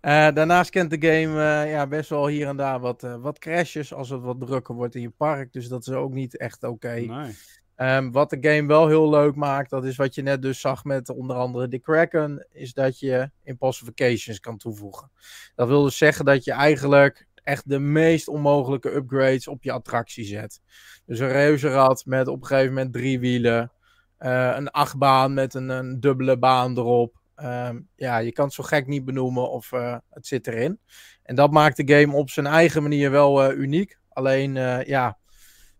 [0.00, 3.38] Eh, daarnaast kent de game eh, ja, best wel hier en daar wat, eh, wat
[3.38, 5.52] crashes als het wat drukker wordt in je park.
[5.52, 6.94] Dus dat is ook niet echt oké.
[6.94, 7.36] Nee.
[7.78, 10.84] Ehm, wat de game wel heel leuk maakt, dat is wat je net dus zag
[10.84, 15.10] met onder andere de Kraken, is dat je impossifications kan toevoegen.
[15.54, 20.24] Dat wil dus zeggen dat je eigenlijk echt de meest onmogelijke upgrades op je attractie
[20.24, 20.60] zet.
[21.06, 23.72] Dus een reuzenrad met op een gegeven moment drie wielen,
[24.16, 27.17] eh, een achtbaan met een, een dubbele baan erop.
[27.38, 30.78] Ehm, ja, je kan het zo gek niet benoemen of eh, het zit erin.
[31.22, 33.98] En dat maakt de game op zijn eigen manier wel eh, uniek.
[34.08, 35.18] Alleen, eh, ja,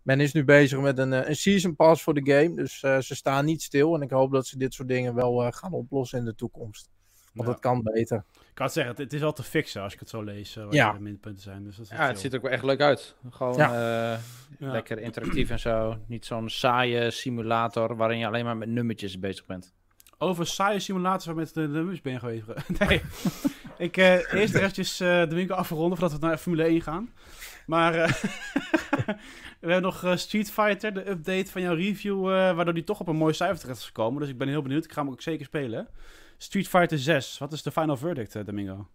[0.03, 2.55] men is nu bezig met een, een season pass voor de game.
[2.55, 3.95] Dus eh, ze staan niet stil.
[3.95, 6.89] En ik hoop dat ze dit soort dingen wel eh, gaan oplossen in de toekomst.
[7.33, 7.53] Want Ja.
[7.55, 8.25] dat kan beter.
[8.33, 10.55] Ik kan het zeggen, het, het is wel te fixen als ik het zo lees.
[10.55, 10.93] wat Ja.
[10.93, 11.65] de minpunten zijn.
[11.65, 13.15] Dus dat is Ja, het ziet er ook wel echt leuk uit.
[13.31, 13.71] Gewoon Ja.
[14.13, 14.19] eh,
[14.59, 14.71] Ja.
[14.73, 15.97] lekker interactief en zo.
[16.07, 19.73] Niet zo'n saaie simulator waarin je alleen maar met nummertjes bezig bent.
[20.19, 22.45] Over saaie simulators waar met de, de nummers ben geweest.
[22.89, 23.03] nee.
[23.87, 27.13] ik eh eerst eventjes eh, de winkel afronden voordat we naar Formule 1 gaan.
[27.67, 28.13] Maar eh,
[29.61, 33.01] we hebben nog eh, Street Fighter, de update van jouw review, eh, waardoor die toch
[33.01, 34.21] op een mooi cijfer terecht is gekomen.
[34.21, 34.85] Dus ik ben heel benieuwd.
[34.85, 35.89] Ik ga hem ook zeker spelen.
[36.39, 38.87] Street Fighter 6, wat is de final verdict, Domingo?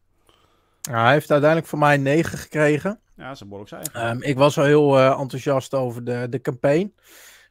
[0.81, 2.99] Ja, hij heeft uiteindelijk voor mij 9 gekregen.
[3.15, 4.01] Ja, dat is een behoorlijk cijfer.
[4.01, 6.93] Ehm, ik was al heel eh, enthousiast over de, de campaign.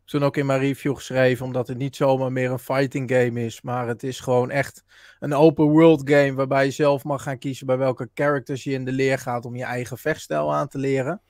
[0.04, 3.62] Toen ook in mijn review geschreven, omdat het niet zomaar meer een fighting game is,
[3.62, 4.84] maar het is gewoon echt
[5.18, 8.84] een open world game waarbij je zelf mag gaan kiezen bij welke characters je in
[8.84, 11.22] de leer gaat om je eigen vechtstijl aan te leren.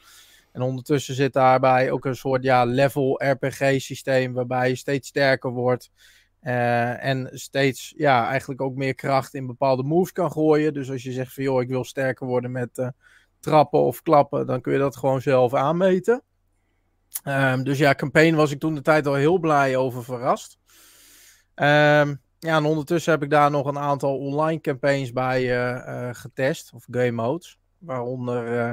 [0.53, 5.51] En ondertussen zit daarbij ook een soort ja, level RPG systeem waarbij je steeds sterker
[5.51, 5.91] wordt.
[6.41, 10.75] eh, en steeds ja, eigenlijk ook meer kracht in bepaalde moves kan gooien.
[10.75, 12.89] Dus als je zegt van joh, ik wil sterker worden met eh,
[13.41, 16.23] trappen of klappen, dan kun je dat gewoon zelf aanmeten.
[17.23, 20.59] Ehm, dus ja, campaign was ik toen de tijd al heel blij over verrast.
[21.55, 26.15] Ehm, ja, en ondertussen heb ik daar nog een aantal online campaigns bij eh, eh,
[26.15, 27.59] getest, of game modes.
[27.79, 28.73] Waaronder eh,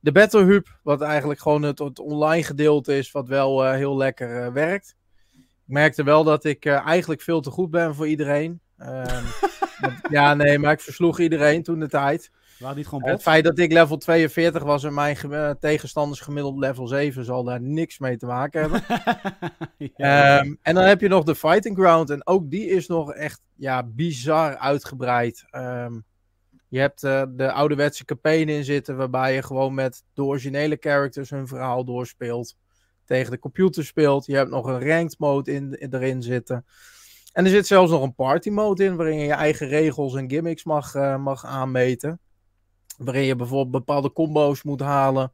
[0.00, 4.52] de Battle Hub, wat eigenlijk gewoon het, het online gedeelte is, wat wel heel lekker
[4.52, 4.96] werkt.
[5.32, 8.60] Ik merkte wel dat ik eigenlijk veel te goed ben voor iedereen.
[8.78, 9.24] Ehm,
[10.10, 12.30] ja, nee, maar ik versloeg iedereen toen de tijd.
[12.62, 15.16] Waren niet gewoon Het feit dat ik level 42 was en mijn
[15.60, 18.84] tegenstanders gemiddeld level 7 zal daar niks mee te maken hebben.
[19.96, 20.38] ja.
[20.38, 22.10] Ehm, en dan heb je nog de Fighting Ground.
[22.10, 25.44] En ook die is nog echt ja, bizar uitgebreid.
[25.50, 25.92] Ehm,
[26.68, 31.30] je hebt eh, de ouderwetse campaign in zitten, waarbij je gewoon met de originele characters
[31.30, 32.56] hun verhaal doorspeelt.
[33.04, 34.26] Tegen de computer speelt.
[34.26, 36.64] Je hebt nog een ranked mode in, in- erin zitten.
[37.32, 40.30] En er zit zelfs nog een party mode in, waarin je je eigen regels en
[40.30, 42.20] gimmicks mag, eh, mag aanmeten.
[43.04, 45.32] Waarin je bijvoorbeeld bepaalde combo's moet halen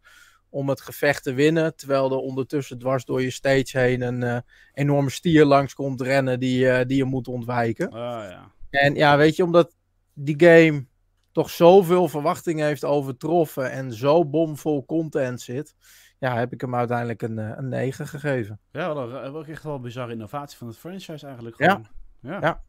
[0.50, 1.76] om het gevecht te winnen.
[1.76, 4.38] Terwijl er ondertussen dwars door je stage heen een eh,
[4.72, 7.90] enorme stier langs komt rennen die, eh, die je moet ontwijken.
[7.90, 8.52] Ah, ja.
[8.70, 9.74] En ja, weet je, omdat
[10.14, 10.86] die game
[11.32, 15.74] toch zoveel verwachtingen heeft overtroffen en zo bomvol content zit,
[16.18, 18.60] ja, heb ik hem uiteindelijk een, eh, een 9 gegeven.
[18.72, 21.56] Ja, wel, een- wel echt wel een bizarre innovatie van het franchise eigenlijk.
[21.56, 21.86] Gewoon.
[22.20, 22.38] Ja.
[22.40, 22.62] Ja.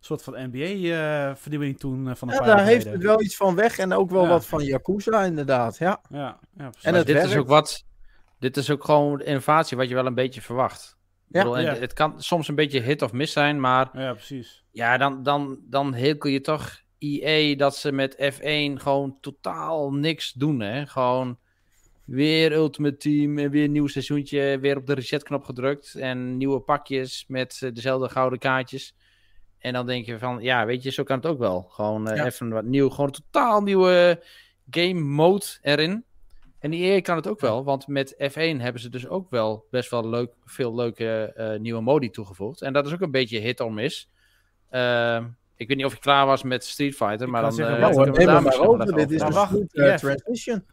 [0.00, 3.36] Soort van NBA-vernieuwing toen eh, van een Ja, paar jaar daar heeft het wel iets
[3.36, 4.28] van weg en ook wel Ja.
[4.28, 6.00] wat van Yakuza inderdaad, ja.
[6.10, 6.84] Ja, ja precies.
[6.84, 7.84] En het dit is ook wat.
[8.38, 10.96] Dit is ook gewoon innovatie wat je wel een beetje verwacht.
[11.28, 11.38] Ja.
[11.42, 11.74] bedoel, en Ja.
[11.74, 14.64] Het kan soms een beetje hit of miss zijn, maar Ja, precies.
[14.70, 20.32] ja, dan, dan, dan hekel je toch EA dat ze met F1 gewoon totaal niks
[20.32, 20.60] doen.
[20.60, 20.86] Hè?
[20.86, 21.38] Gewoon
[22.04, 26.60] weer Ultimate Team en weer een nieuw seizoentje, weer op de resetknop gedrukt en nieuwe
[26.60, 28.94] pakjes met eh, dezelfde gouden kaartjes.
[29.58, 31.62] En dan denk je van, ja, weet je, zo kan het ook wel.
[31.70, 32.24] Gewoon eh, Ja.
[32.24, 34.22] even wat nieuw, gewoon een totaal nieuwe
[34.70, 36.04] game mode erin.
[36.58, 39.66] En die EA kan het ook wel, want met F1 hebben ze dus ook wel
[39.70, 42.62] best wel leuk, veel leuke eh, nieuwe modi toegevoegd.
[42.62, 44.10] En dat is ook een beetje hit or miss.
[44.70, 45.24] Ehm,
[45.56, 47.80] ik weet niet of je klaar was met Street Fighter, maar kan dan zeggen, eh,
[47.96, 48.96] nou, neem maar over.
[48.96, 49.98] Dit is een wacht, goed Jeff.
[50.02, 50.64] transition.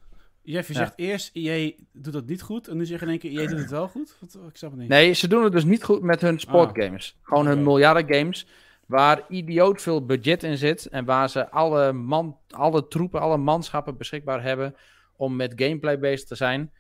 [0.42, 0.80] Jeff, je Ja.
[0.80, 2.68] zegt eerst, EA doet dat niet goed.
[2.68, 4.16] En nu zeg je in één keer, EA doet het wel goed.
[4.20, 4.90] Wat, ik snap het niet.
[4.90, 7.18] Nee, ze doen het dus niet goed met hun sportgames.
[7.22, 8.48] Gewoon hun miljarden games.
[8.86, 10.86] Waar idioot veel budget in zit.
[10.86, 14.76] En waar ze alle, man, alle troepen, alle manschappen beschikbaar hebben.
[15.16, 16.72] Om met gameplay bezig te zijn.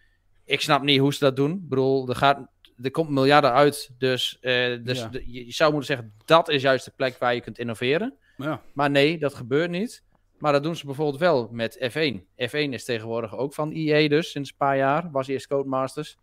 [0.45, 1.51] Ik snap niet hoe ze dat doen.
[1.51, 2.47] Ik bedoel, er, gaat,
[2.81, 3.91] er komt miljarden uit.
[3.97, 5.09] Dus, eh, dus Ja.
[5.25, 8.13] je, zou moeten zeggen, dat is juist de plek waar je kunt innoveren.
[8.37, 8.61] Ja.
[8.73, 10.03] Maar nee, dat gebeurt niet.
[10.37, 12.25] Maar dat doen ze bijvoorbeeld wel met F1.
[12.49, 15.11] F1 is tegenwoordig ook van EA dus, sinds een paar jaar.
[15.11, 16.17] Was eerst Codemasters.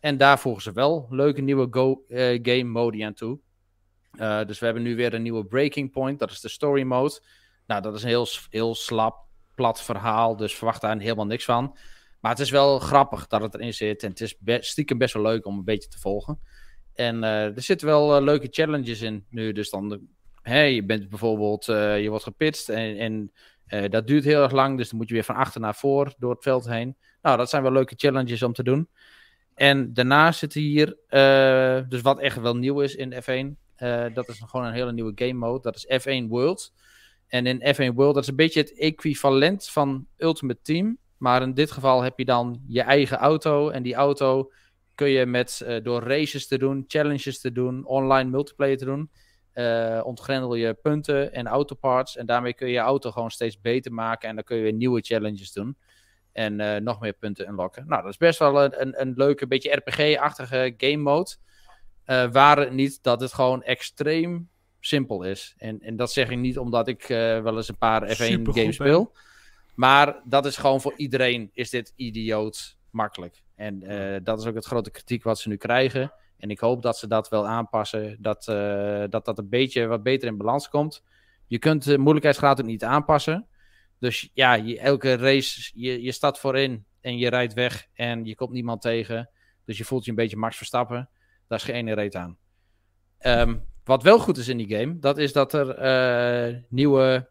[0.00, 3.38] En daar voegen ze wel leuke nieuwe go, eh, game modi aan toe.
[4.18, 6.18] Eh, dus we hebben nu weer een nieuwe Breaking Point.
[6.18, 7.20] Dat is de story mode.
[7.66, 10.36] Nou, dat is een heel, heel slap, plat verhaal.
[10.36, 11.76] Dus verwacht daar helemaal niks van.
[12.20, 14.02] Maar het is wel grappig dat het erin zit.
[14.02, 16.40] En het is stiekem best wel leuk om een beetje te volgen.
[16.94, 19.52] En eh, er zitten wel eh, leuke challenges in nu.
[19.52, 20.00] Dus dan,
[20.42, 23.32] hè, je bent bijvoorbeeld, je wordt gepitst en, en
[23.90, 24.76] dat duurt heel erg lang.
[24.76, 26.96] Dus dan moet je weer van achter naar voor door het veld heen.
[27.22, 28.88] Nou, dat zijn wel leuke challenges om te doen.
[29.54, 30.96] En daarnaast zit hier,
[31.88, 33.61] dus wat echt wel nieuw is in F1, eh,
[34.14, 35.62] dat is gewoon een hele nieuwe game mode.
[35.62, 36.72] Dat is F1 World.
[37.26, 40.98] En in F1 World, dat is een beetje het equivalent van Ultimate Team.
[41.16, 43.68] Maar in dit geval heb je dan je eigen auto.
[43.68, 44.50] En die auto
[44.94, 49.10] kun je met, eh, door races te doen, challenges te doen, online multiplayer te doen,
[49.52, 52.16] eh, ontgrendel je punten en autoparts.
[52.16, 54.28] En daarmee kun je je auto gewoon steeds beter maken.
[54.28, 55.76] En dan kun je weer nieuwe challenges doen.
[56.32, 57.86] En eh, nog meer punten unlocken.
[57.86, 61.30] Nou, dat is best wel een, een, een leuke, beetje RPG-achtige game mode.
[62.04, 64.50] Eh waar het niet dat het gewoon extreem
[64.80, 65.54] simpel is.
[65.56, 68.58] En, en dat zeg ik niet omdat ik eh, wel eens een paar F1 Supergoed,
[68.58, 69.12] games speel.
[69.74, 73.42] Maar dat is gewoon voor iedereen is dit idioot makkelijk.
[73.54, 76.12] En eh, dat is ook het grote kritiek wat ze nu krijgen.
[76.36, 78.16] En ik hoop dat ze dat wel aanpassen.
[78.20, 78.44] Dat
[79.10, 81.02] dat, dat een beetje wat beter in balans komt.
[81.46, 83.46] Je kunt de moeilijkheidsgraad ook niet aanpassen.
[83.98, 88.34] Dus ja, je, elke race, je, je staat voorin en je rijdt weg en je
[88.34, 89.30] komt niemand tegen.
[89.64, 91.10] Dus je voelt je een beetje Max Verstappen.
[91.52, 92.38] Daar is geen ene reet aan.
[93.18, 97.30] Ehm, wat wel goed is in die game, dat is dat er eh, nieuwe.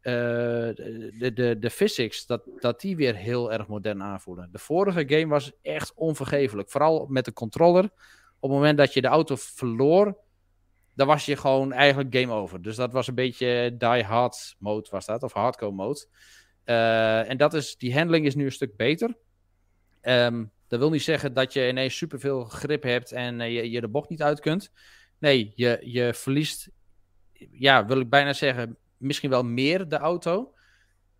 [0.00, 4.48] eh, de, de, de physics, dat, dat die weer heel erg modern aanvoelen.
[4.52, 6.70] De vorige game was echt onvergeeflijk.
[6.70, 7.84] Vooral met de controller
[8.40, 10.18] op het moment dat je de auto verloor,
[10.94, 12.62] dan was je gewoon eigenlijk game over.
[12.62, 16.06] Dus dat was een beetje die hard mode was dat, of hardcore mode.
[16.64, 19.16] Eh, en dat is, die handling is nu een stuk beter.
[20.00, 23.80] Ehm, dat wil niet zeggen dat je ineens superveel grip hebt en eh, je, je
[23.80, 24.72] de bocht niet uit kunt.
[25.18, 26.70] Nee, je, je verliest,
[27.50, 30.52] ja, wil ik bijna zeggen, misschien wel meer de auto.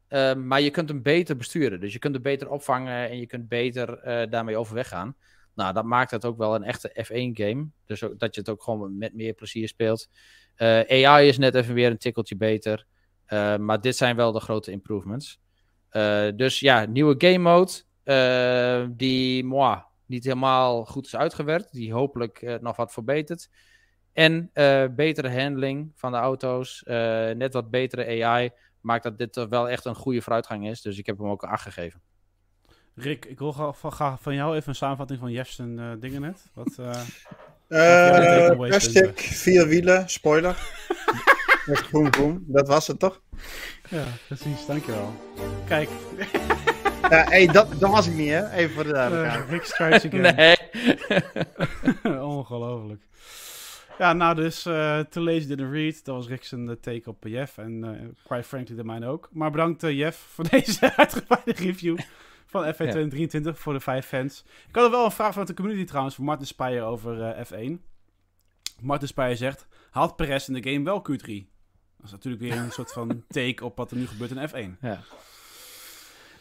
[0.09, 1.81] Ehm, maar je kunt hem beter besturen.
[1.81, 5.17] Dus je kunt hem beter opvangen en je kunt beter eh, daarmee overweg gaan.
[5.55, 7.67] Nou, dat maakt het ook wel een echte F1-game.
[7.87, 10.09] Dus dat je het ook gewoon met meer plezier speelt.
[10.55, 12.87] Eh, AI is net even weer een tikkeltje beter.
[13.59, 15.41] Maar dit zijn wel de grote improvements.
[16.37, 17.73] Dus ja, nieuwe game mode.
[18.09, 21.73] Uh, die moi, niet helemaal goed is uitgewerkt.
[21.73, 23.49] Die hopelijk nog wat verbetert.
[24.13, 24.51] En
[24.97, 26.83] betere handling van de auto's.
[27.35, 28.51] net wat betere AI.
[28.81, 30.83] Maakt dat dit wel echt een goede vooruitgang is.
[30.83, 32.01] Dus ik heb hem ook een 8 gegeven.
[32.99, 36.51] Rick, ik wil graag van, jou even een samenvatting van Jeff's uh, dingen net.
[36.55, 36.77] Wat,
[37.69, 40.57] uh, plastic, vier wielen, spoiler.
[41.69, 43.21] Groen groen, dat was het toch?
[43.89, 45.13] Ja, precies, dankjewel.
[45.67, 45.89] Kijk.
[47.11, 48.51] ja, hey, dat, dat was ik niet, hè?
[48.51, 49.45] Even voor de duidelijkheid.
[49.45, 50.35] Uh, Rick strikes again.
[52.05, 52.21] Nee.
[52.37, 53.03] Ongelooflijk.
[53.99, 57.59] Ja, nou dus, uh, To Lazy Didn't Read, dat was Rick's een take op Jeff
[57.59, 59.29] en uh, quite frankly de mijne ook.
[59.33, 61.99] Maar bedankt uh, Jeff voor deze uitgebreide review
[62.47, 64.45] van F1 2023 voor de vijf fans.
[64.69, 67.45] Ik had er wel een vraag vanuit de community trouwens van Martin Speyer over uh,
[67.45, 67.81] F1.
[68.81, 71.27] Martin Speyer zegt, haalt Perez in de game wel Q3?
[71.97, 74.81] Dat is natuurlijk weer een soort van take op wat er nu gebeurt in F1.
[74.81, 75.01] Ja.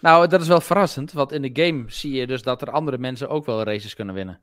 [0.02, 2.98] Nou, dat is wel verrassend, want in de game zie je dus dat er andere
[2.98, 4.39] mensen ook wel races kunnen winnen.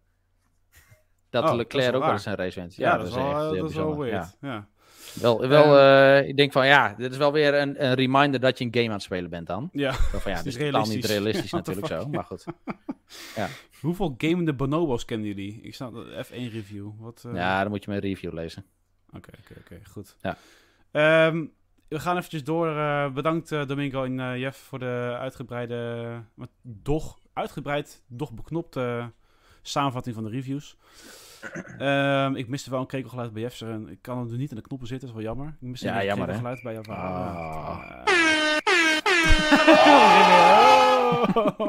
[1.30, 2.74] Dat Oh, Leclerc dat ook wel eens een race wint.
[2.74, 4.06] Ja, dat, is wel, echt, eh, eh, dat is wel bijzonder.
[4.10, 4.36] weird.
[4.40, 4.48] Ja.
[4.48, 4.68] Ja.
[5.20, 8.58] Wel, wel eh, ik denk van ja, dit is wel weer een, een reminder dat
[8.58, 9.68] je een game aan het spelen bent dan.
[9.72, 9.92] Ja.
[9.92, 11.50] Zo van ja, Het dit is totaal niet realistisch.
[11.50, 12.44] natuurlijk zo, maar goed.
[13.80, 15.60] Hoeveel gamende bonobo's kennen jullie?
[15.62, 16.90] Ik snap dat F1 review.
[16.98, 18.64] Wat, Ja, dan moet je mijn review lezen.
[19.12, 20.16] Oké, oké, oké, goed.
[20.20, 20.36] Ja.
[20.90, 21.44] Ehm,
[21.94, 22.68] we gaan eventjes door.
[22.68, 29.10] eh, bedankt eh, Domingo en eh, Jeff voor de uitgebreide, wat doch uitgebreid, doch beknopte
[29.62, 30.76] samenvatting van de reviews.
[31.78, 33.60] Ehm, ik miste wel een krekelgeluid bij Jeff.
[33.60, 35.54] en Ik kan hem niet in de knoppen zitten, dat is wel jammer.
[35.60, 36.32] Ik miste Ja, een jammer, hè?
[36.40, 37.00] krekelgeluid bij jou.
[37.00, 38.04] Ah.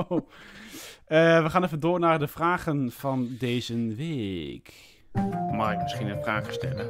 [0.08, 0.30] Oh.
[1.44, 4.74] We gaan even door naar de vragen van deze week.
[5.52, 6.86] Mag ik misschien een vraag stellen?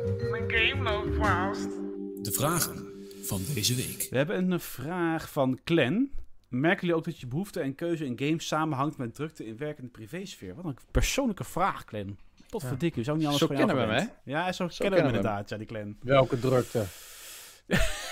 [2.21, 2.94] De vragen
[3.25, 4.07] van deze week.
[4.09, 6.09] We hebben een vraag van Clan.
[6.47, 9.77] Merken jullie ook dat je behoefte en keuze in games samenhangt met drukte in werk
[9.77, 10.55] en de privésfeer?
[10.55, 12.17] Wat een persoonlijke vraag, Clan.
[12.47, 14.13] Tot verdikke, zou niet anders Zo van kennen we hem, gewend.
[14.23, 15.15] Ja, zo, Zo kennen we hem kennen we hem.
[15.15, 15.97] inderdaad, ja, die Clan.
[16.01, 16.85] Welke drukte?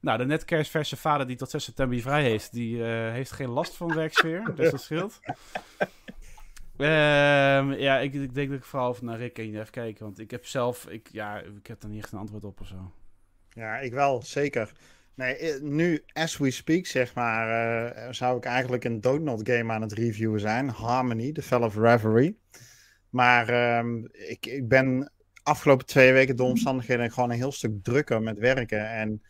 [0.00, 3.48] Nou, de net kerstverse vader die tot 6 september vrij heeft, die eh, heeft geen
[3.48, 4.52] last van werksfeer.
[4.54, 5.20] dus dat scheelt.
[6.76, 10.04] Ehm, ja, ik, ik denk dat ik vooral even naar Rick en Jeff kijken.
[10.04, 12.66] Want ik heb zelf, ik, ja, ik heb daar niet echt een antwoord op of
[12.66, 12.92] zo.
[13.54, 14.72] Ja, ik wel, zeker.
[15.14, 17.48] Nee, eh, nu, as we speak, zeg maar,
[17.94, 20.68] eh, zou ik eigenlijk een Donut game aan het reviewen zijn.
[20.68, 22.38] Harmony, The Fell of Reverie.
[23.10, 28.22] Maar ehm, ik, ik ben afgelopen twee weken door omstandigheden gewoon een heel stuk drukker
[28.22, 28.90] met werken.
[28.90, 29.22] En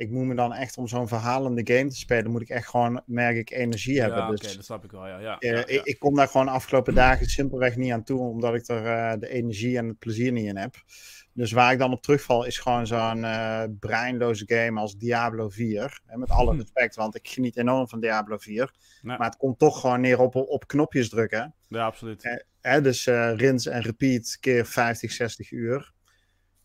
[0.00, 3.02] ik moet me dan echt om zo'n verhalende game te spelen, moet ik echt gewoon,
[3.06, 4.18] merk ik, energie hebben.
[4.18, 5.18] ja, oké, dus dat snap ik wel, ja.
[5.18, 5.66] ja, eh, ja, ja.
[5.66, 8.86] Ik, ik kom daar gewoon de afgelopen dagen simpelweg niet aan toe, omdat ik er
[8.86, 10.74] eh, de energie en het plezier niet in heb.
[11.32, 16.00] Dus waar ik dan op terugval is gewoon zo'n eh, breinloze game als Diablo 4.
[16.06, 18.54] Hè, met alle respect, want ik geniet enorm van Diablo 4.
[18.54, 19.16] Ja.
[19.16, 21.54] Maar het komt toch gewoon neer op, op knopjes drukken.
[21.68, 22.40] Ja, absoluut.
[22.60, 25.92] Hè, dus rinse en repeat keer 50, 60 uur.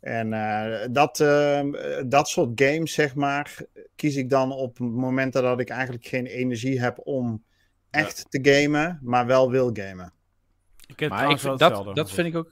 [0.06, 1.62] En eh, dat, eh,
[2.06, 3.58] dat soort games, zeg maar,
[3.96, 7.44] kies ik dan op momenten dat ik eigenlijk geen energie heb om
[7.90, 10.14] echt te gamen, maar wel wil gamen.
[10.88, 12.52] Ik heb Maar ik vind, dat, dat vind ik ook.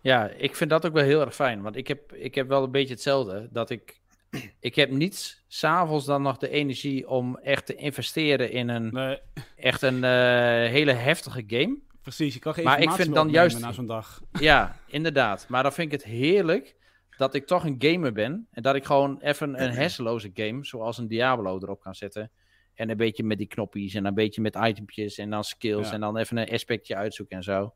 [0.00, 1.62] Ja, ik vind dat ook wel heel erg fijn.
[1.62, 3.48] Want ik heb, ik heb wel een beetje hetzelfde.
[3.52, 4.00] Dat ik.
[4.60, 8.92] Ik heb niets s'avonds dan nog de energie om echt te investeren in een.
[8.92, 9.18] Nee,
[9.56, 10.10] Echt een eh,
[10.70, 11.76] hele heftige game.
[12.02, 12.34] precies.
[12.34, 14.20] Je kan geen Maar ik vind dan juist- na zo'n dag.
[14.40, 15.46] Ja, inderdaad.
[15.48, 16.75] Maar dan vind ik het heerlijk
[17.16, 18.46] dat ik toch een gamer ben.
[18.50, 22.30] En dat ik gewoon even een hersenloze game, zoals een Diablo, erop kan zetten.
[22.74, 25.86] En een beetje met die knoppies en een beetje met itempjes en dan skills.
[25.88, 25.92] Ja.
[25.94, 27.74] En dan even een aspectje uitzoeken en zo.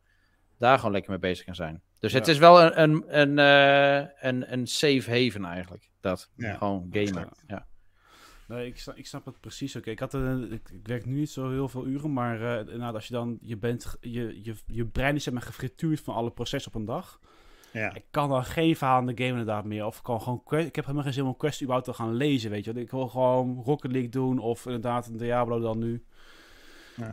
[0.58, 1.82] Daar gewoon lekker mee bezig kan zijn.
[1.98, 2.32] Dus het Ja.
[2.32, 5.88] is wel een, een, een, eh, een, een safe haven eigenlijk.
[6.00, 6.30] Dat.
[6.36, 6.54] Ja.
[6.54, 7.28] Gewoon gamen.
[7.46, 7.66] Ja.
[8.48, 9.76] Nee, ik snap, ik snap het precies.
[9.76, 12.58] Oké, ik, had een- ik, ik werk nu niet zo heel veel uren, maar eh
[12.58, 16.14] inderdaad, als je dan, je bent, je, je, je brein is zeg maar gefrituurd van
[16.14, 17.20] alle processen op een dag.
[17.72, 17.94] Ja.
[17.94, 19.86] Ik kan dan geen verhalende game inderdaad meer.
[19.86, 22.14] Of ik kan gewoon, ik heb helemaal geen zin om een quest überhaupt te gaan
[22.14, 22.72] lezen, weet je.
[22.72, 26.04] Ik wil gewoon Rocket League doen of inderdaad een Diablo dan nu.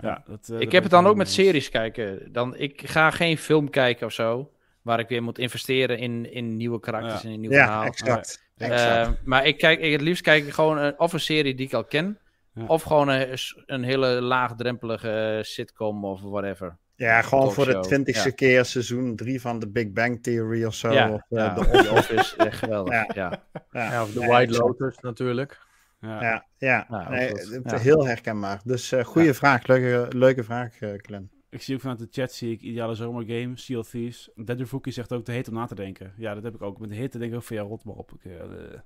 [0.02, 2.32] Ja, dat, eh, Ik heb het dan ook met series kijken.
[2.32, 4.52] Dan, ik ga geen film kijken of zo.
[4.82, 7.28] Waar ik weer moet investeren in, in nieuwe karakters Ja.
[7.28, 7.84] en een nieuw Ja, verhaal.
[7.84, 8.46] exact.
[8.58, 9.26] Eh, exact.
[9.26, 11.74] maar ik kijk, ik, het liefst kijk ik gewoon een, of een serie die ik
[11.74, 12.20] al ken.
[12.54, 12.66] Ja.
[12.66, 16.78] Of gewoon een, een hele laagdrempelige eh, sitcom of whatever.
[16.98, 18.36] Ja, gewoon voor de twintigste ja.
[18.36, 20.92] keer seizoen 3 van The Big Bang Theory of zo.
[20.92, 22.94] ja, Of, eh, ja, de The Office, echt geweldig.
[22.94, 23.08] Ja.
[23.14, 23.44] Ja.
[23.72, 24.58] Ja, Ja, of de White.
[24.58, 25.66] Lotus natuurlijk.
[26.02, 26.22] Ja.
[26.22, 26.86] Ja, ja.
[26.90, 28.62] Ja, ook Nee, heel herkenbaar.
[28.64, 31.30] Dus eh goede vraag, leuke, leuke vraag, eh Glenn.
[31.50, 34.30] Ik zie ook vanuit de chat, zie ik ideale zomergame, Sea of Thieves.
[34.36, 36.14] Deadwood zegt ook, te heet om na te denken.
[36.18, 36.80] Ja, dat heb ik ook.
[36.80, 38.12] Met de hitte denk ik ook van, ja, rot maar op.
[38.12, 38.80] Ik, eh, eh.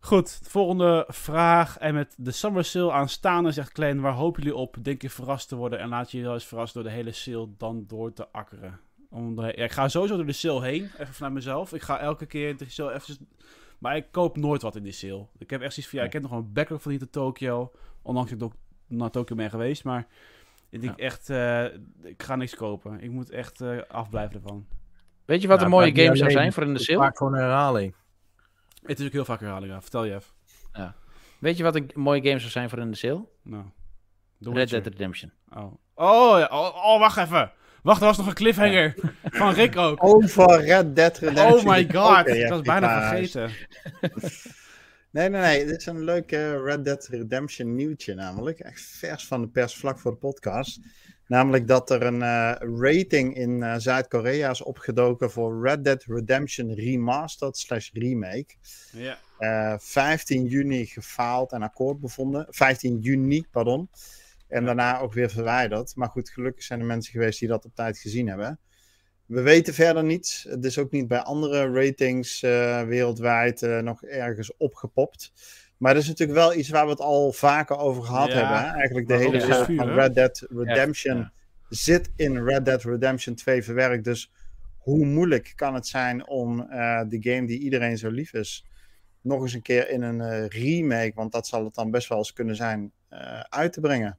[0.00, 1.78] Goed, volgende vraag.
[1.78, 4.76] En met de summer sale aanstaande, zegt Klein, waar hopen jullie op?
[4.82, 7.12] Denk je verrast te worden en laat je je wel eens verrassen door de hele
[7.12, 8.80] sale dan door te akkeren?
[9.10, 11.72] Om de, ja, ik ga sowieso door de sale heen, even vanuit mezelf.
[11.72, 13.28] Ik ga elke keer de sale even...
[13.78, 15.26] Maar ik koop nooit wat in die sale.
[15.38, 17.72] Ik heb echt zoiets van, ja, ik heb nog een backlog van hier te Tokyo.
[18.02, 18.54] Ondanks dat ik ook
[18.86, 20.06] naar Tokyo ben geweest, maar...
[20.70, 21.64] Ik denk echt, eh,
[22.02, 23.00] ik ga niks kopen.
[23.00, 24.66] Ik moet echt eh, afblijven ervan.
[25.24, 26.98] Weet je wat Ja, een mooie game zou zijn voor in de sale?
[26.98, 27.94] Vaak gewoon een herhaling.
[28.88, 29.80] Het is ook heel vaak herhaling, ja.
[29.80, 30.94] Vertel je even.
[31.38, 33.24] Weet je wat een mooie game zou zijn voor in de sale?
[33.42, 33.64] Nou.
[34.40, 34.70] The Red.
[34.70, 35.32] Dead Redemption.
[35.50, 35.72] Oh.
[35.94, 36.48] Oh, ja.
[36.50, 37.52] oh, oh, wacht even.
[37.82, 38.94] Wacht, er was nog een cliffhanger.
[39.22, 40.04] Van Rick ook.
[40.04, 41.58] Over Red Dead Redemption.
[41.58, 42.26] Oh my god.
[42.26, 43.50] Ja, ik was bijna vergeten.
[45.10, 45.66] Nee, nee, nee.
[45.66, 48.58] Dit is een leuk eh, Red Dead Redemption nieuwtje namelijk.
[48.58, 50.80] Echt vers van de pers vlak voor de podcast.
[51.28, 56.74] Namelijk dat er een eh, rating in eh, Zuid-Korea is opgedoken voor Red Dead Redemption
[56.74, 58.54] Remastered slash Remake.
[58.92, 59.18] Ja.
[59.38, 62.46] Eh, 15 juni gefaald en akkoord bevonden.
[62.50, 63.90] 15 juni, pardon.
[64.48, 65.96] En daarna ook weer verwijderd.
[65.96, 68.60] Maar goed, gelukkig zijn er mensen geweest die dat op tijd gezien hebben.
[69.28, 70.46] We weten verder niets.
[70.48, 75.32] Het is ook niet bij andere ratings eh, wereldwijd eh, nog ergens opgepopt.
[75.78, 78.58] Maar dat is natuurlijk wel iets waar we het al vaker over gehad Ja, hebben.
[78.58, 78.76] Hè?
[78.76, 79.88] Eigenlijk de hele wereld van?
[79.88, 81.32] Red Dead Redemption ja.
[81.68, 84.04] zit in Red Dead Redemption 2 verwerkt.
[84.04, 84.32] Dus
[84.78, 88.66] hoe moeilijk kan het zijn om eh de game die iedereen zo lief is,
[89.20, 92.18] nog eens een keer in een eh, remake, want dat zal het dan best wel
[92.18, 94.18] eens kunnen zijn, eh, uit te brengen.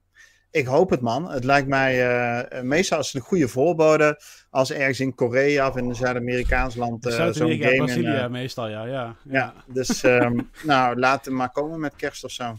[0.51, 1.31] Ik hoop het, man.
[1.31, 5.77] Het lijkt mij, eh, eh, meestal het een goede voorbode als ergens in Korea of
[5.77, 7.75] in een Zuid-Amerikaans land eh, zo'n game...
[7.75, 8.83] Brazilië meestal, ja.
[8.85, 9.15] Ja, ja.
[9.23, 12.57] ja, dus ehm, nou, laat hem maar komen met kerst of zo.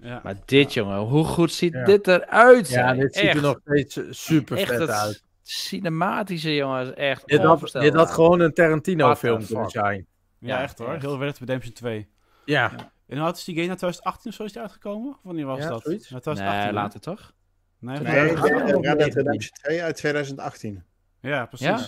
[0.00, 0.20] ja.
[0.22, 1.84] Maar dit, jongen, hoe goed ziet Ja.
[1.84, 2.68] dit eruit?
[2.68, 3.36] Ja, dit ziet Echt.
[3.36, 5.22] er nog steeds super echt vet het uit.
[5.42, 10.06] cinematische, jongen, is echt Dit had, dit had gewoon een Tarantino-film kunnen zijn.
[10.38, 10.96] Ja, Ja, echt hoor.
[11.00, 12.08] Heel Red Redemption 2.
[12.44, 12.72] Ja,
[13.12, 13.66] En hoe oud is die game?
[13.66, 15.10] Na 2018 of zo is die uitgekomen?
[15.10, 15.82] Of wanneer was Ja, dat?
[15.82, 16.10] zoiets.
[16.10, 16.72] Na 2018, Nee, hè?
[16.82, 17.32] later toch?
[17.78, 18.34] Nee, Nee, nee.
[18.34, 19.22] Red Dead nog Red Dead 19.
[19.22, 20.84] Redemption 2 uit 2018.
[21.20, 21.66] Ja, precies.
[21.66, 21.80] Ja?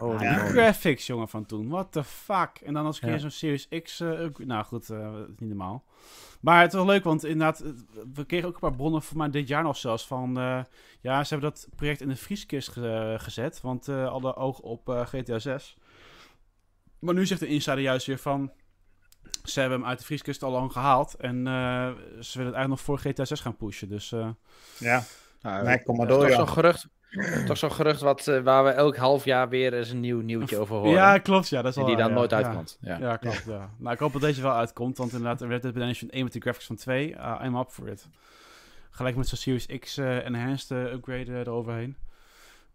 [0.00, 0.46] Oh, Ah, die die man.
[0.46, 1.68] graphics, jongen, van toen.
[1.68, 2.60] What the fuck?
[2.64, 3.08] En dan als ik Ja.
[3.08, 4.00] hier zo'n Series X...
[4.00, 5.84] eh, ook- nou goed, eh, is niet normaal.
[6.40, 7.60] Maar het is wel leuk, want inderdaad...
[7.60, 7.70] eh,
[8.14, 10.38] We kregen ook een paar bronnen voor mij dit jaar nog zelfs van...
[10.38, 10.60] eh,
[11.00, 13.60] ja, ze hebben dat project in de vrieskist ge- gezet.
[13.60, 15.76] Want eh alle ogen op eh, GTA 6.
[16.98, 18.52] Maar nu zegt de insider juist weer van...
[19.44, 21.14] Ze hebben hem uit de vrieskist al lang gehaald.
[21.14, 21.52] En eh,
[22.20, 23.88] ze willen het eigenlijk nog voor GTA 6 gaan pushen.
[23.88, 24.28] Dus eh,
[24.78, 25.02] Ja,
[25.42, 26.86] Nou, nee, kom maar dat is door, toch zo'n gerucht,
[27.46, 30.58] toch zo'n gerucht wat, eh, waar we elk half jaar weer eens een nieuw nieuwtje
[30.58, 30.92] over horen.
[30.92, 31.48] ja, klopt.
[31.48, 32.36] Ja, dat is wel die dan nooit ja.
[32.36, 32.78] Uitkomt.
[32.80, 32.98] Ja.
[32.98, 33.44] Ja, klopt.
[33.46, 33.70] Ja.
[33.78, 36.40] Nou, ik hoop dat deze wel uitkomt, want inderdaad, Red Dead Redemption 1 met de
[36.40, 38.08] graphics van 2, uh, I'm up for it.
[38.90, 41.96] Gelijk met zo'n Series X enhanced upgrade eroverheen.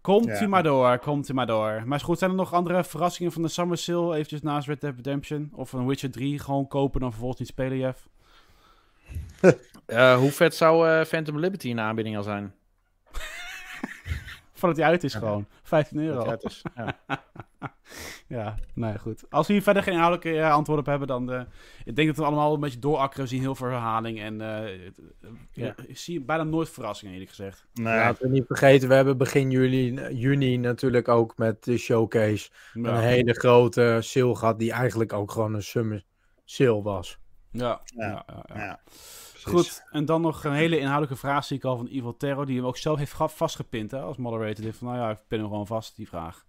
[0.04, 0.42] Komt Ja.
[0.42, 1.82] u maar door, komt u maar door.
[1.86, 4.82] Maar is goed, zijn er nog andere verrassingen van de Summer Sale, eventjes naast Red
[4.82, 5.50] Dead Redemption?
[5.54, 8.08] Of een Witcher 3 gewoon kopen en dan vervolgens niet spelen, Jeff?
[9.86, 12.54] Eh, hoe vet zou eh, Phantom Liberty in de aanbieding al zijn?
[14.64, 15.48] Voordat hij uit is gewoon.
[15.64, 16.30] 15 euro.
[16.30, 16.62] Het is.
[16.76, 16.98] Ja.
[18.28, 19.24] Ja, nee, goed.
[19.30, 21.32] Als we hier verder geen inhoudelijke eh, antwoord op hebben, dan...
[21.32, 21.42] eh,
[21.86, 23.24] ik denk dat we allemaal een beetje doorakkeren.
[23.24, 24.42] We zien heel veel herhaling en...
[24.42, 25.76] eh, het- eh, Ja.
[25.88, 27.66] Ik zie bijna nooit verrassingen, eerlijk gezegd.
[27.74, 27.96] Nee.
[27.96, 32.90] Laten we niet vergeten, we hebben begin juli, juni natuurlijk ook met de showcase Ja.
[32.96, 36.04] een hele grote sale gehad, die eigenlijk ook gewoon een summer
[36.46, 37.20] sale was.
[37.52, 38.06] Ja, Ja.
[38.08, 38.64] ja, ja, ja.
[38.66, 38.80] Ja,
[39.44, 39.72] precies.
[39.80, 42.58] Goed, en dan nog een hele inhoudelijke vraag zie ik al van Evil Terror, die
[42.58, 44.64] hem ook zelf heeft vastgepind hè, als moderator.
[44.64, 46.46] Heeft van, nou ja, ik pin hem gewoon vast, die vraag.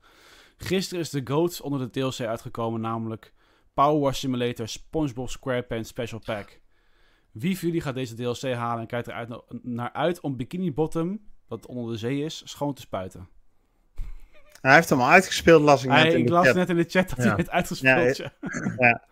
[0.56, 3.32] Gisteren is de GOAT onder de DLC uitgekomen, namelijk
[3.74, 6.60] Power Wash Simulator SpongeBob SquarePants Special Pack.
[7.32, 10.72] Wie van jullie gaat deze DLC halen en kijkt eruit na- naar uit om Bikini
[10.72, 13.28] Bottom, wat onder de zee is, schoon te spuiten?
[14.60, 16.54] Hij heeft hem al uitgespeeld, las ik net Hij, in ik de las chat.
[16.54, 17.24] net in de chat dat Ja.
[17.24, 18.16] hij het uitgespeeld.
[18.16, 18.32] Ja,
[18.78, 19.02] Ja,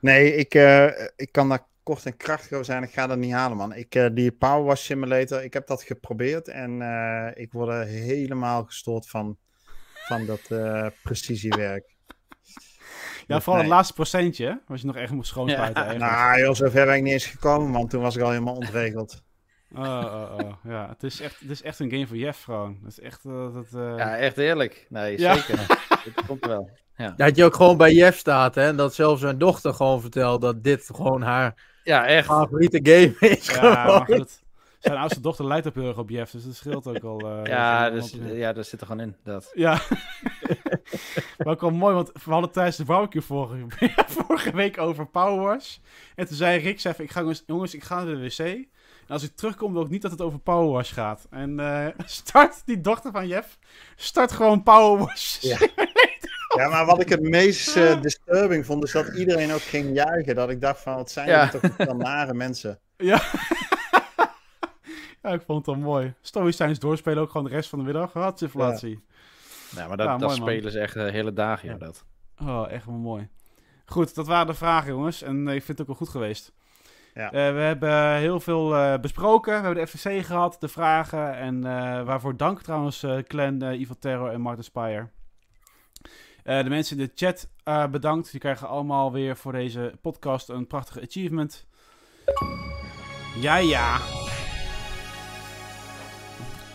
[0.00, 2.82] Nee, ik, eh, ik kan daar kort en krachtig zijn.
[2.82, 3.74] Ik ga dat niet halen, man.
[3.74, 6.48] Ik, eh, die Power Wash Simulator, ik heb dat geprobeerd.
[6.48, 9.36] En eh, ik word er helemaal gestoord van,
[9.94, 11.84] van dat eh, precisiewerk.
[13.26, 13.62] ja vooral Nee.
[13.62, 15.84] het laatste procentje, hè, als je nog echt moet schoonspuiten.
[15.84, 15.92] Ja.
[15.92, 19.20] Nou, joh, zover ben ik niet eens gekomen, want toen was ik al helemaal ontregeld.
[19.74, 20.52] Oh, oh, oh.
[20.64, 22.78] Ja, het is, echt, het is echt een game voor Jeff gewoon.
[22.82, 23.22] Het is echt...
[23.22, 24.86] dat, eh, Ja, echt eerlijk.
[24.88, 25.34] Nee, Ja.
[25.34, 25.58] zeker.
[26.14, 26.70] Het komt wel.
[26.96, 28.66] Ja, Dat je ook gewoon bij Jeff staat, hè?
[28.66, 32.26] En dat zelfs zijn dochter gewoon vertelt dat dit gewoon haar ja echt.
[32.26, 33.46] favoriete game is.
[33.46, 34.40] Ja, maar goed.
[34.78, 37.20] Zijn oudste dochter lijkt ook heel erg op Jeff, dus dat scheelt ook al.
[37.20, 39.16] eh, Ja, dus, ja, dat zit er gewoon in.
[39.24, 39.50] Dat.
[39.54, 39.80] Ja.
[41.38, 43.66] maar ook wel mooi, want we hadden tijdens de barbecue vorige,
[44.24, 45.76] vorige week over Power Wash.
[46.14, 48.38] En toen zei Rick, zei, ik ga, jongens, jongens, ik ga naar de wc.
[48.38, 48.68] En
[49.08, 51.26] als ik terugkom, wil ik niet dat het over Power Wash gaat.
[51.30, 53.58] En eh, start die dochter van Jeff,
[53.96, 55.40] start gewoon Power Wash.
[55.40, 55.58] Ja.
[56.56, 60.34] Ja, maar wat ik het meest eh, disturbing vond, is dat iedereen ook ging juichen.
[60.34, 61.48] Dat ik dacht van, wat zijn Ja.
[61.48, 62.78] toch wel nare mensen.
[62.96, 63.22] Ja.
[65.22, 66.14] ja, ik vond het wel mooi.
[66.20, 68.12] Stoïcijns doorspelen ook gewoon de rest van de middag.
[68.12, 69.04] Wat inflatie.
[69.76, 71.76] Ja, maar dat, Ja, dat mooi, spelen ze echt de hele dagen, ja.
[71.76, 72.04] dat.
[72.42, 73.28] Oh, echt wel mooi.
[73.86, 75.22] Goed, dat waren de vragen, jongens.
[75.22, 76.52] En eh, ik vind het ook wel goed geweest.
[77.14, 77.32] Ja.
[77.32, 79.60] Eh, we hebben heel veel eh, besproken.
[79.60, 81.36] We hebben de FVC gehad, de vragen.
[81.36, 85.08] En eh, waarvoor dank trouwens, eh Clan, eh Evil Terror en Martin Spire.
[86.42, 88.30] Eh, de mensen in de chat eh, bedankt.
[88.30, 91.66] Die krijgen allemaal weer voor deze podcast een prachtige achievement.
[93.40, 93.98] Ja, ja.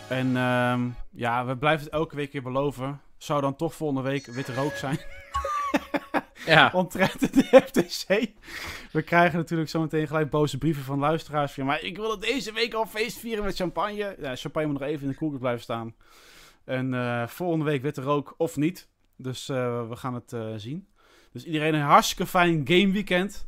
[0.08, 3.00] En ehm, ja, we blijven het elke week weer beloven.
[3.16, 4.98] Zou dan toch volgende week witte rook zijn?
[6.46, 8.30] Ja, Omtrent de FTC.
[8.92, 11.52] We krijgen natuurlijk zometeen gelijk boze brieven van luisteraars.
[11.52, 14.16] Van, maar ik wil het deze week al feest vieren met champagne.
[14.20, 15.94] Ja, champagne moet nog even in de koelkast blijven staan.
[16.64, 18.88] En eh, volgende week witte rook of niet.
[19.20, 20.88] Dus eh, we gaan het eh, zien.
[21.32, 23.46] Dus iedereen een hartstikke fijn game weekend.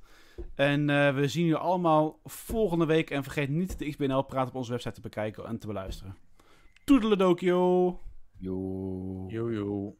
[0.55, 3.11] En eh, we zien jullie allemaal volgende week.
[3.11, 6.16] En vergeet niet de XBNL praat op onze website te bekijken en te beluisteren.
[6.85, 8.01] Toedeledokio!
[8.39, 9.29] Joe.
[9.29, 9.95] Joe, joe.